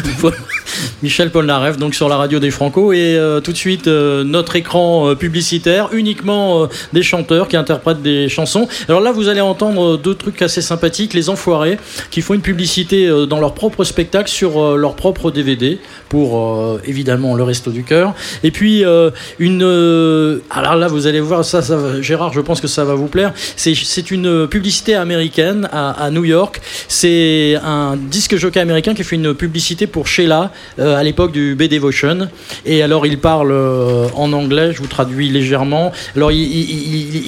[1.03, 2.91] Michel Polnareff, donc sur la radio des Franco.
[2.91, 8.01] Et euh, tout de suite, euh, notre écran euh, publicitaire, uniquement des chanteurs qui interprètent
[8.01, 8.67] des chansons.
[8.89, 11.13] Alors là, vous allez entendre deux trucs assez sympathiques.
[11.13, 11.77] Les Enfoirés,
[12.11, 15.79] qui font une publicité dans leur propre spectacle sur leur propre DVD,
[16.23, 18.13] euh, évidemment le Resto du Cœur.
[18.43, 19.63] Et puis, euh, une.
[19.63, 22.95] euh, alors là, vous allez voir, ça, ça va- Gérard, je pense que ça va
[22.95, 23.33] vous plaire.
[23.55, 26.61] C'est une publicité américaine à, New York.
[26.87, 31.63] C'est un disque jockey américain qui fait une publicité pour Sheila à l'époque du B
[31.63, 32.29] Devotion.
[32.65, 33.53] Et alors, il parle
[34.15, 35.91] en anglais, je vous traduis légèrement.
[36.15, 36.41] Alors, il,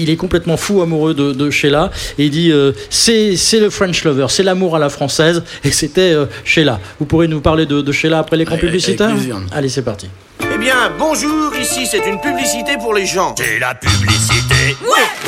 [0.01, 1.91] il- est complètement fou amoureux de, Sheila.
[2.17, 5.43] Et il dit euh, c'est le French lover, c'est l'amour à la française.
[5.63, 6.13] Et c'était
[6.43, 6.79] Sheila.
[6.99, 9.41] Vous pourrez nous parler de, Sheila après l'écran avec publicitaire plaisir.
[9.51, 10.09] Allez, c'est parti.
[10.53, 13.33] Eh bien, bonjour, ici c'est une publicité pour les gens.
[13.37, 14.77] C'est la publicité.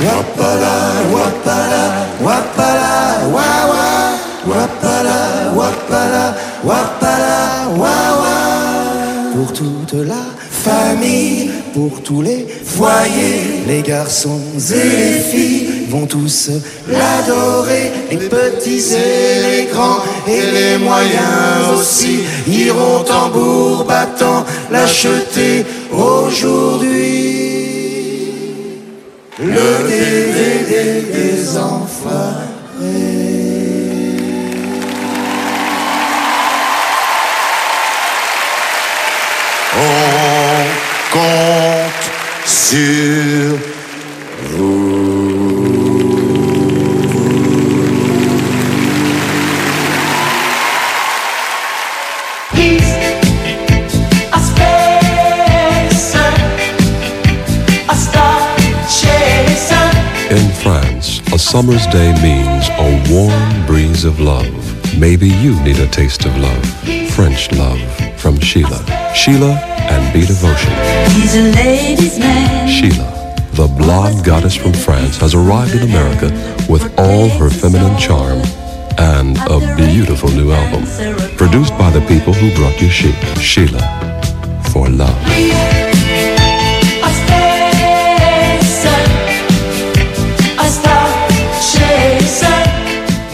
[0.01, 0.75] Wapala,
[1.11, 3.85] wapala, wapala, wawa.
[4.47, 8.35] Wapala, wapala, wapala, wawa.
[9.33, 14.41] Pour toute la famille, pour tous les foyers, les garçons
[14.71, 16.51] et les filles vont tous
[16.87, 17.91] l'adorer.
[18.11, 27.49] Les petits et les grands et les moyens aussi iront tambour battant l'acheter aujourd'hui.
[29.39, 32.35] Le DVD des enfants.
[39.81, 42.11] On compte
[42.45, 43.57] sur
[44.41, 44.88] He's
[61.39, 64.51] a summer's day means a warm breeze of love.
[64.99, 66.65] Maybe you need a taste of love.
[67.11, 67.79] French love
[68.19, 68.79] from Sheila.
[69.15, 69.53] Sheila
[69.93, 70.73] and Be Devotion.
[71.15, 72.67] He's a ladies' man.
[72.67, 73.09] Sheila,
[73.53, 76.27] the blonde goddess from France, has arrived in America
[76.67, 78.41] with all her feminine charm
[78.97, 80.83] and a beautiful new album.
[81.37, 83.13] Produced by the people who brought you She.
[83.39, 83.81] Sheila.
[84.73, 86.08] For love.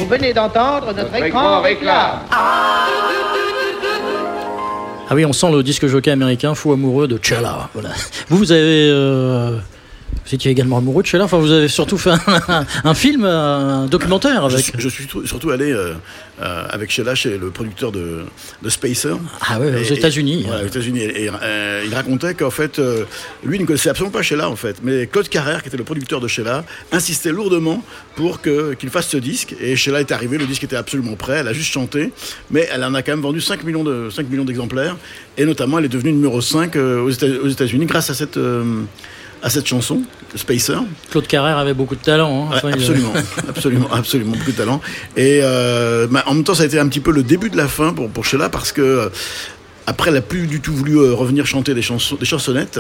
[0.06, 2.20] Vous venez d'entendre notre, écran réclame.
[2.30, 2.86] Ah
[5.14, 7.70] oui, on sent le disque jockey américain fou amoureux de Chella.
[7.74, 7.90] Voilà.
[8.30, 8.88] Vous, vous avez.
[8.92, 9.58] euh,
[10.28, 11.26] Vous étiez également amoureux de Chella.
[11.26, 14.66] Enfin, vous avez surtout fait un, un film, un documentaire Je avec.
[14.66, 15.94] suis, je suis surtout- allé euh,
[16.42, 18.22] euh, avec Sheila chez le producteur de,
[18.64, 19.16] de Spacer.
[19.48, 20.46] Ah ouais, aux États-Unis.
[20.48, 21.02] voilà, aux États-Unis.
[21.02, 22.80] Et, et, euh, il racontait qu'en fait,
[23.44, 25.84] lui il ne connaissait absolument pas Sheila en fait, mais Claude Carrère, qui était le
[25.84, 27.84] producteur de Sheila, insistait lourdement
[28.16, 29.56] pour que qu'il fasse ce disque.
[29.62, 32.12] Et Sheila est arrivée, le disque était absolument prêt, elle a juste chanté,
[32.50, 34.98] mais elle en a quand même vendu 5 millions de 5 millions d'exemplaires.
[35.38, 38.38] Et notamment, elle est devenue numéro 5 euh, aux Éta- aux États-Unis grâce à cette
[39.46, 40.02] à cette chanson,
[40.36, 40.74] Spacer.
[41.12, 42.48] Claude Carrère avait beaucoup de talent.
[42.48, 42.50] hein.
[42.50, 43.14] Ouais, Enfin, il- absolument,
[43.48, 44.82] absolument, absolument, beaucoup de talent.
[45.16, 47.56] Et euh, bah, en même temps, ça a été un petit peu le début de
[47.58, 49.10] la fin pour, pour Sheila parce que euh,
[49.86, 52.80] après, elle n'a plus du tout voulu euh, revenir chanter des, chansons, des chansonnettes.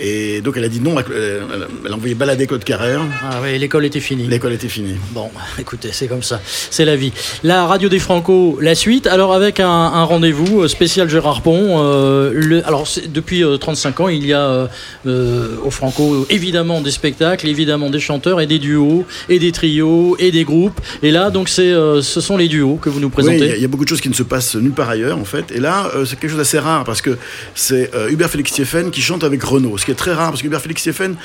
[0.00, 0.96] Et donc, elle a dit non.
[0.98, 3.00] Elle, a envoyé balader Claude Carrère.
[3.22, 4.26] Ah oui, l'école était finie.
[4.26, 4.94] L'école était finie.
[5.12, 6.40] Bon, écoutez, c'est comme ça,
[6.70, 7.12] c'est la vie.
[7.44, 9.06] La radio des Franco, la suite.
[9.06, 11.76] Alors avec un, un rendez-vous euh, spécial Gérard Pont.
[11.84, 14.66] euh, le, alors depuis euh, 35 ans, il y a euh,
[15.06, 20.16] euh, au Franco évidemment des spectacles, évidemment des chanteurs et des duos et des trios
[20.18, 20.80] et des groupes.
[21.02, 23.36] Et là, donc c'est, euh, ce sont les duos que vous nous présentez.
[23.38, 24.88] il y a- il y, a beaucoup de choses qui ne se passent nulle part
[24.88, 25.52] ailleurs, en fait.
[25.52, 27.18] Et là, euh, c'est quelque chose d'assez rare parce que
[27.54, 30.40] c'est euh, Hubert Félix Stéphane qui chante avec Renaud, ce qui est très rare parce
[30.42, 31.16] que Hubert Félix Stéphane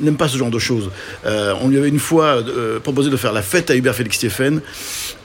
[0.00, 0.90] n'aime pas ce genre de choses.
[1.26, 4.16] Euh, on lui avait une fois euh, proposé de faire la fête à Hubert Félix
[4.16, 4.60] Stéphane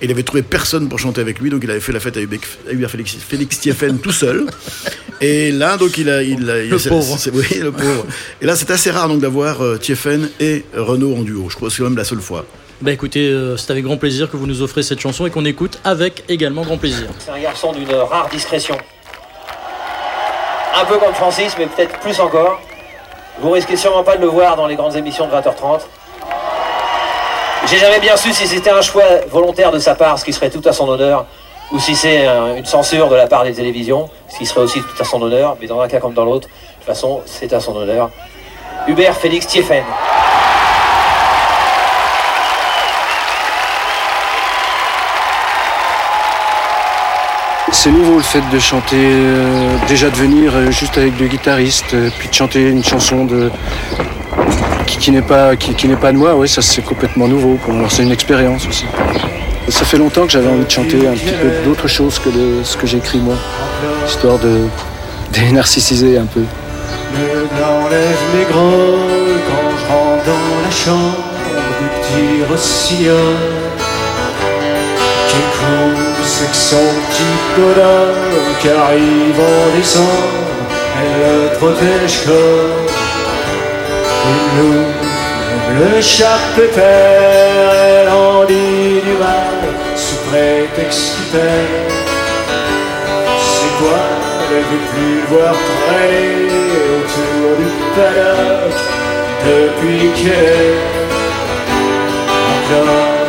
[0.02, 2.18] et il avait trouvé personne pour chanter avec lui, donc il avait fait la fête
[2.18, 4.46] à Hubert, à Hubert Félix, Félix Stéphane tout seul.
[5.22, 6.22] Et là, donc, il a.
[6.24, 7.18] Il a- il- Le c'est- pauvre.
[7.18, 8.06] c'est- Oui, le pauvre.
[8.42, 11.48] Et là, c'est assez rare donc d'avoir euh, Tiefen et Renaud en duo.
[11.50, 12.46] Je crois que c'est quand même la seule fois.
[12.82, 15.46] Bah écoutez, euh, c'est avec grand plaisir que vous nous offrez cette chanson et qu'on
[15.46, 17.08] écoute avec également grand plaisir.
[17.20, 18.78] C'est un garçon d'une rare discrétion.
[20.78, 22.62] Un peu comme Francis, mais peut-être plus encore.
[23.40, 25.82] Vous risquez sûrement pas de le voir dans les grandes émissions de 20h30.
[27.68, 30.50] J'ai jamais bien su si c'était un choix volontaire de sa part, ce qui serait
[30.50, 31.26] tout à son honneur,
[31.72, 34.82] ou si c'est euh, une censure de la part des télévisions, ce qui serait aussi
[34.82, 37.52] tout à son honneur, mais dans un cas comme dans l'autre, de toute façon, c'est
[37.52, 38.10] à son honneur.
[38.88, 39.84] Hubert Félix Tiefen.
[47.78, 51.94] C'est nouveau le fait de chanter, euh, déjà de venir euh, juste avec deux guitaristes,
[51.94, 53.52] euh, puis de chanter une chanson de,
[54.88, 57.74] qui, qui n'est pas, qui, qui pas de moi, ouais, ça c'est complètement nouveau pour
[57.74, 58.86] moi, c'est une expérience aussi.
[59.68, 62.64] Ça fait longtemps que j'avais envie de chanter un petit peu d'autre chose que de
[62.64, 63.36] ce que j'écris moi,
[64.08, 64.62] histoire de
[65.34, 66.42] dénarcissiser un peu.
[67.12, 68.46] Mes
[70.26, 71.18] dans la chambre
[72.02, 72.42] petit
[75.30, 76.78] qui son
[77.10, 80.46] petit bonhomme qui arrive en décembre.
[80.98, 82.86] Elle le protège comme
[84.32, 85.06] une loupe.
[85.78, 85.92] Le
[86.56, 89.58] pépère, elle en dit du mal
[89.96, 91.94] sous prétexte qu'il perd.
[93.40, 94.04] C'est quoi
[94.52, 96.50] Elle veut plus le voir traîner
[96.98, 98.78] autour du paddock
[99.46, 100.96] depuis qu'elle est
[102.74, 103.25] encore.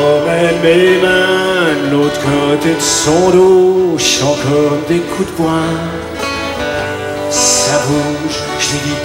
[0.00, 5.76] Promène mes mains de l'autre côté de son dos, je comme des coups de poing.
[7.30, 8.96] Ça bouge, je lui dis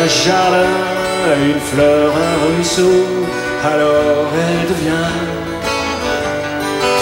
[0.00, 0.76] un jardin,
[1.50, 3.00] une fleur, un ruisseau,
[3.64, 5.12] alors elle devient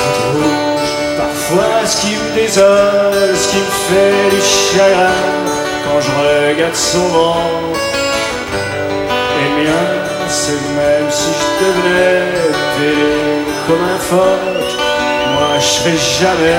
[0.01, 0.93] toute rouge.
[1.23, 5.23] Parfois ce qui me désole, ce qui me fait du chagrin,
[5.85, 7.81] quand je regarde son ventre,
[9.41, 9.89] et le mien,
[10.29, 13.28] c'est même si je devenais
[13.69, 14.79] comme un phoque.
[15.35, 16.57] Moi, je serais jamais.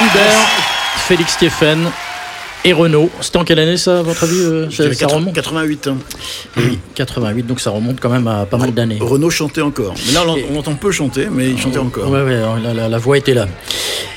[0.00, 0.48] Hubert,
[0.96, 1.92] Félix Stéphane
[2.64, 3.10] et Renaud.
[3.20, 5.86] C'était en quelle année ça, à votre avis euh, ça, dirais ça 80 remonte 88
[5.88, 5.96] ans.
[6.56, 8.98] Oui, 88, donc ça remonte quand même à pas mal d'années.
[9.00, 9.94] Renaud chantait encore.
[10.06, 12.08] Mais là, on, on entend peu chanter, mais il chantait encore.
[12.10, 13.46] Ouais, ouais, la, la- la voix était là.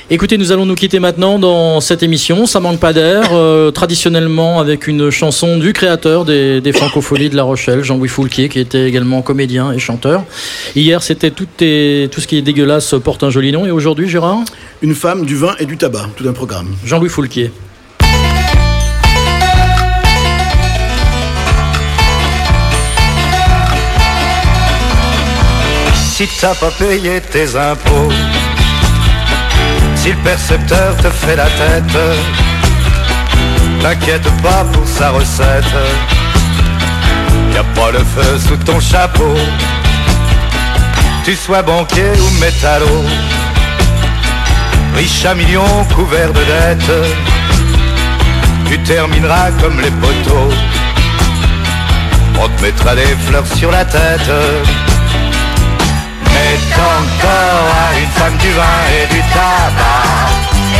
[0.08, 2.46] Écoutez, nous allons nous quitter maintenant dans cette émission.
[2.46, 7.34] Ça manque pas d'air, euh, traditionnellement avec une chanson du créateur des, des Francopholies de
[7.34, 10.22] La Rochelle, Jean-Louis Foulquier, qui était également comédien et chanteur.
[10.76, 13.66] Hier, c'était tout, est- tout ce qui est dégueulasse porte un joli nom.
[13.66, 14.38] Et aujourd'hui, Gérard?
[14.80, 16.68] Une femme, du vin et du tabac, tout un programme.
[16.84, 17.50] Jean-Louis Foulquier.
[26.16, 28.10] Si t'as pas payé tes impôts,
[29.96, 31.98] si le percepteur te fait la tête,
[33.82, 35.76] t'inquiète pas pour sa recette.
[37.52, 39.36] Y a pas le feu sous ton chapeau,
[41.26, 43.04] tu sois banquier ou métallo,
[44.96, 46.92] riche à millions couvert de dettes,
[48.70, 50.54] tu termineras comme les poteaux.
[52.40, 54.30] On te mettra des fleurs sur la tête.
[56.56, 60.26] Encore à une femme, du vin et du tabac.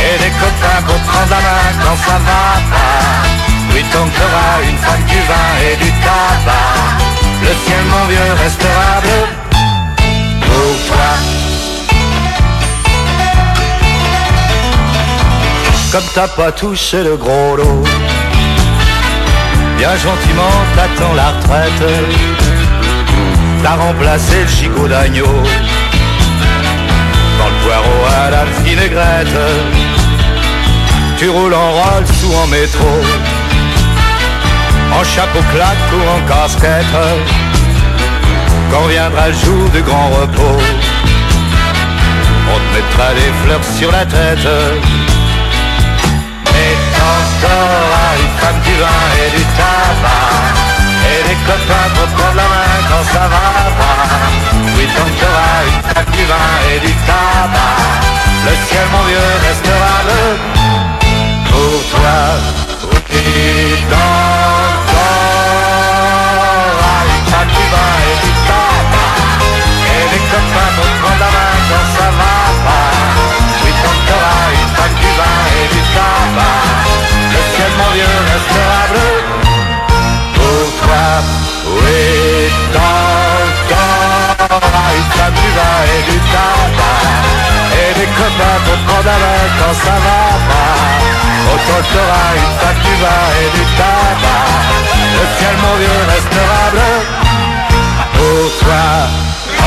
[0.05, 3.37] Et des copains pour prendre la main quand ça va pas.
[3.73, 7.07] Oui, t'auras une femme, du vin et du tabac.
[7.41, 9.23] Le ciel, mon vieux, restera bleu
[10.41, 11.09] pour toi.
[15.91, 17.83] Comme t'as pas touché le gros lot,
[19.77, 22.46] bien gentiment t'attends la retraite.
[23.63, 25.25] T'as remplacé le gigot d'agneau
[27.37, 29.37] dans le poireau à la vinaigrette.
[31.17, 33.01] Tu roules en Rolls ou en métro,
[34.93, 36.97] en chapeau claque ou en casquette.
[38.71, 40.61] Quand viendra le jour du grand repos,
[42.53, 44.47] on te mettra des fleurs sur la tête.
[46.59, 46.75] Et
[47.41, 50.56] t'auras une femme du vin et du tabac
[51.17, 53.45] Et des copains pour prendre la main quand ça va
[53.79, 54.05] pas.
[54.75, 57.81] Oui t'auras une femme du vin et du tabac.
[58.45, 60.27] Le ciel mon vieux restera bleu
[61.49, 62.19] Pour toi.
[63.09, 63.25] Oui
[63.89, 64.25] t'auras
[67.17, 69.17] une femme du vin et du tabac.
[69.93, 72.93] Et des copains pour prendre la main quand ça va pas.
[73.63, 76.61] Oui t'auras une femme du vin et du tabac.
[77.33, 78.46] Le ciel mon vieux restera
[88.17, 90.77] Copains pour prendre la main quand ça va pas.
[91.53, 94.47] Autant t'auras une femme du vin et du tabac.
[95.17, 96.95] Le ciel mon vieux restera bleu.
[98.17, 98.87] Pour toi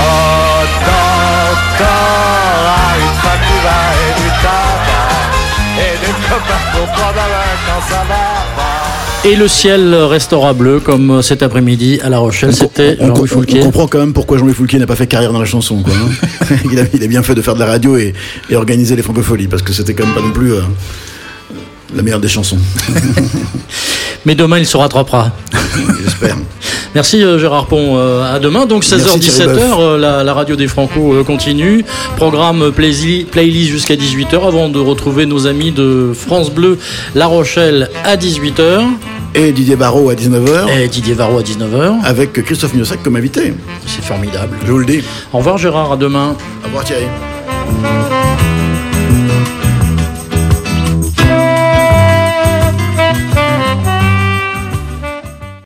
[0.09, 5.20] Autant t'auras une femme du vin et du tabac.
[5.86, 8.24] Et des copains pour prendre la main quand ça va
[8.57, 8.69] pas
[9.22, 12.54] Et le ciel restera bleu comme cet après-midi à La Rochelle.
[12.54, 13.60] C'était Jean-Louis Foulquier.
[13.60, 15.82] on comprend quand même pourquoi Jean-Louis Foulquier n'a pas fait carrière dans la chanson.
[15.82, 16.56] Quoi, hein.
[16.72, 18.14] il, a, il a bien fait de faire de la radio et,
[18.48, 20.62] et organiser les francopholies parce que c'était quand même pas non plus euh,
[21.95, 22.59] la meilleure des chansons.
[24.26, 25.32] Mais demain, il se rattrapera.
[26.05, 26.36] J'espère.
[26.95, 27.97] Merci euh, Gérard Pont.
[27.97, 28.66] Euh, à demain.
[28.66, 29.78] Donc Merci, 16h-17h, Thierry Boeuf.
[29.78, 31.84] euh, la, la radio des Franco continue.
[32.16, 36.78] Programme playlist jusqu'à 18h avant de retrouver nos amis de France Bleu
[37.14, 38.82] La Rochelle à 18h.
[39.34, 40.68] Et Didier Varro à 19h.
[40.76, 42.03] Et Didier Varro à 19h.
[42.05, 43.55] Avec Christophe Miossac comme invité.
[43.86, 44.57] C'est formidable.
[44.66, 45.03] Je vous le dis.
[45.32, 46.34] Au revoir Gérard, à demain.
[46.64, 47.07] Au revoir Thierry.